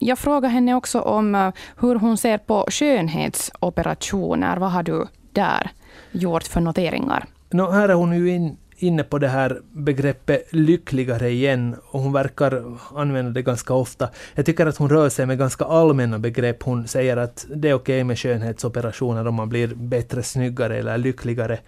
[0.00, 4.56] jag frågade henne också om eh, hur hon ser på skönhetsoperationer.
[4.56, 5.70] Vad har du där
[6.12, 7.26] gjort för noteringar?
[7.50, 12.12] No, här är hon ju in, inne på det här begreppet lyckligare igen och hon
[12.12, 12.64] verkar
[12.96, 14.08] använda det ganska ofta.
[14.34, 16.62] Jag tycker att hon rör sig med ganska allmänna begrepp.
[16.62, 20.98] Hon säger att det är okej okay med skönhetsoperationer om man blir bättre, snyggare eller
[20.98, 21.58] lyckligare.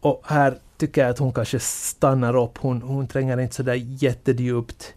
[0.00, 2.58] Och här tycker jag att hon kanske stannar upp.
[2.58, 4.94] Hon, hon tränger inte så där jättedjupt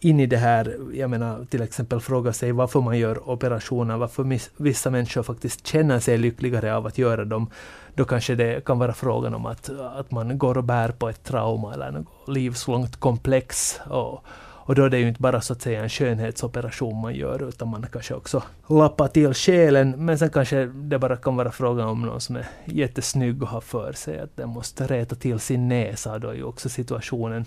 [0.00, 0.76] in i det här.
[0.92, 6.00] Jag menar till exempel fråga sig varför man gör operationer, varför vissa människor faktiskt känner
[6.00, 7.50] sig lyckligare av att göra dem.
[7.94, 11.24] Då kanske det kan vara frågan om att, att man går och bär på ett
[11.24, 13.80] trauma eller något livslångt komplex.
[13.84, 14.24] Och,
[14.70, 17.68] och då är det ju inte bara så att säga en skönhetsoperation man gör, utan
[17.68, 19.90] man kanske också lappar till själen.
[20.04, 23.60] Men sen kanske det bara kan vara frågan om någon som är jättesnygg och har
[23.60, 26.18] för sig att den måste räta till sin näsa.
[26.18, 27.46] Då är ju också situationen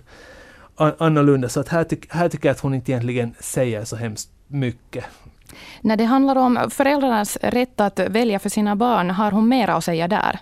[0.76, 1.50] annorlunda.
[1.50, 5.06] Så att här, tyck, här tycker jag att hon inte egentligen säger så hemskt mycket.
[5.82, 9.84] När det handlar om föräldrarnas rätt att välja för sina barn, har hon mera att
[9.84, 10.40] säga där?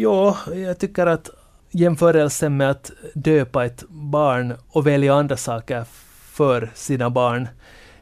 [0.00, 1.30] Ja, jag tycker att
[1.70, 5.84] jämförelsen med att döpa ett barn och välja andra saker
[6.30, 7.48] för sina barn.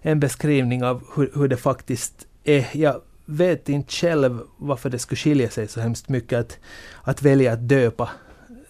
[0.03, 2.67] En beskrivning av hur, hur det faktiskt är.
[2.73, 6.59] Jag vet inte själv varför det skulle skilja sig så hemskt mycket att,
[7.03, 8.11] att välja att döpa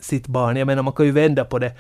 [0.00, 0.56] sitt barn.
[0.56, 1.72] Jag menar, man kan ju vända på det.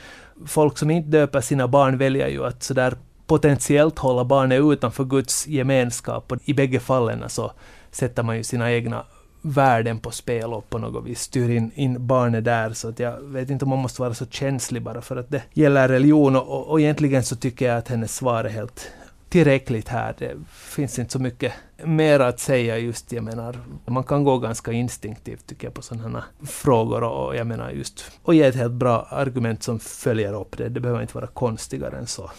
[0.46, 2.94] Folk som inte döper sina barn väljer ju att sådär
[3.26, 6.32] potentiellt hålla barnet utanför Guds gemenskap.
[6.32, 7.52] Och I bägge fallen så
[7.90, 9.04] sätter man ju sina egna
[9.42, 12.72] värden på spel och på något vis styr in, in barnet där.
[12.72, 15.42] Så att jag vet inte om man måste vara så känslig bara för att det
[15.52, 16.36] gäller religion.
[16.36, 18.88] Och, och, och egentligen så tycker jag att hennes svar är helt
[19.28, 20.14] tillräckligt här.
[20.18, 21.52] Det finns inte så mycket
[21.84, 26.18] mer att säga just, jag menar, man kan gå ganska instinktivt tycker jag på sådana
[26.18, 30.58] här frågor och jag menar just, och ge ett helt bra argument som följer upp
[30.58, 30.68] det.
[30.68, 32.30] Det behöver inte vara konstigare än så.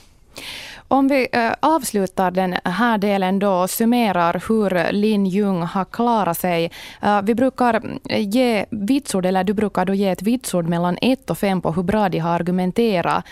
[0.87, 6.37] Om vi äh, avslutar den här delen då och summerar hur Lin Jung har klarat
[6.37, 6.71] sig.
[7.01, 11.37] Äh, vi brukar ge vitsord, eller du brukar då ge ett vitsord mellan 1 och
[11.37, 13.25] 5 på hur bra de har argumenterat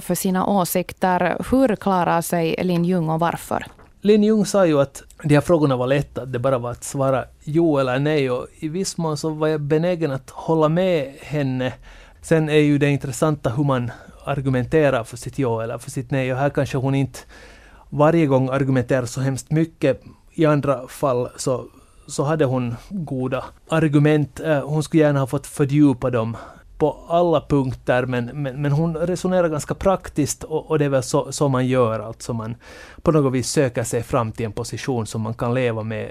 [0.00, 1.36] för sina åsikter.
[1.50, 3.66] Hur klarar sig Lin Jung och varför?
[4.00, 7.24] Lin Jung sa ju att de här frågorna var lätta, det bara var att svara
[7.44, 11.72] jo eller nej och i viss mån så var jag benägen att hålla med henne.
[12.22, 13.90] Sen är ju det intressanta hur man
[14.24, 16.32] argumenterar för sitt ja eller för sitt nej.
[16.32, 17.18] Och här kanske hon inte
[17.90, 20.02] varje gång argumenterar så hemskt mycket.
[20.34, 21.64] I andra fall så,
[22.06, 24.40] så hade hon goda argument.
[24.40, 26.36] Eh, hon skulle gärna ha fått fördjupa dem
[26.78, 31.02] på alla punkter, men, men, men hon resonerar ganska praktiskt och, och det är väl
[31.02, 32.54] så, så, man gör, alltså man
[33.02, 36.10] på något vis söker sig fram till en position som man kan leva med.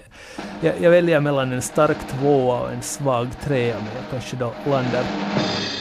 [0.61, 4.53] Jag, jag väljer mellan en stark tvåa och en svag trea, men jag kanske då
[4.65, 5.03] landar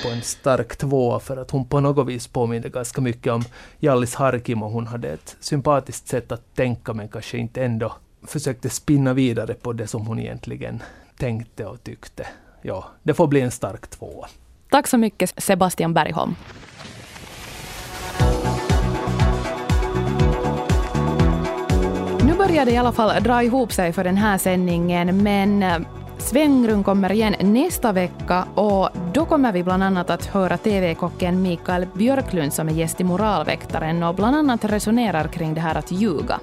[0.05, 3.45] på en stark tvåa för att hon på något vis påminner ganska mycket om
[3.78, 4.68] Jallis Harkimo.
[4.68, 7.93] Hon hade ett sympatiskt sätt att tänka, men kanske inte ändå
[8.26, 10.82] försökte spinna vidare på det som hon egentligen
[11.18, 12.26] tänkte och tyckte.
[12.62, 14.28] Ja, det får bli en stark tvåa.
[14.75, 16.35] Tack så mycket Sebastian Bergholm.
[22.25, 25.79] Nu börjar det i alla fall dra ihop sig för den här sändningen, men eh,
[26.18, 31.87] Svängrum kommer igen nästa vecka och då kommer vi bland annat att höra TV-kocken Mikael
[31.95, 36.41] Björklund som är gäst i Moralväktaren och bland annat resonerar kring det här att ljuga.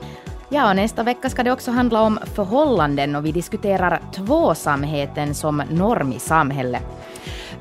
[0.49, 5.63] Ja, och nästa vecka ska det också handla om förhållanden och vi diskuterar tvåsamheten som
[5.69, 6.83] norm i samhället.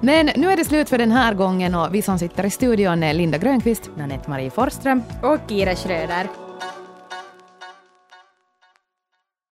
[0.01, 3.03] Men nu är det slut för den här gången och vi som sitter i studion
[3.03, 6.49] är Linda Grönqvist, Nanette Marie Forsström och Kira Schröder.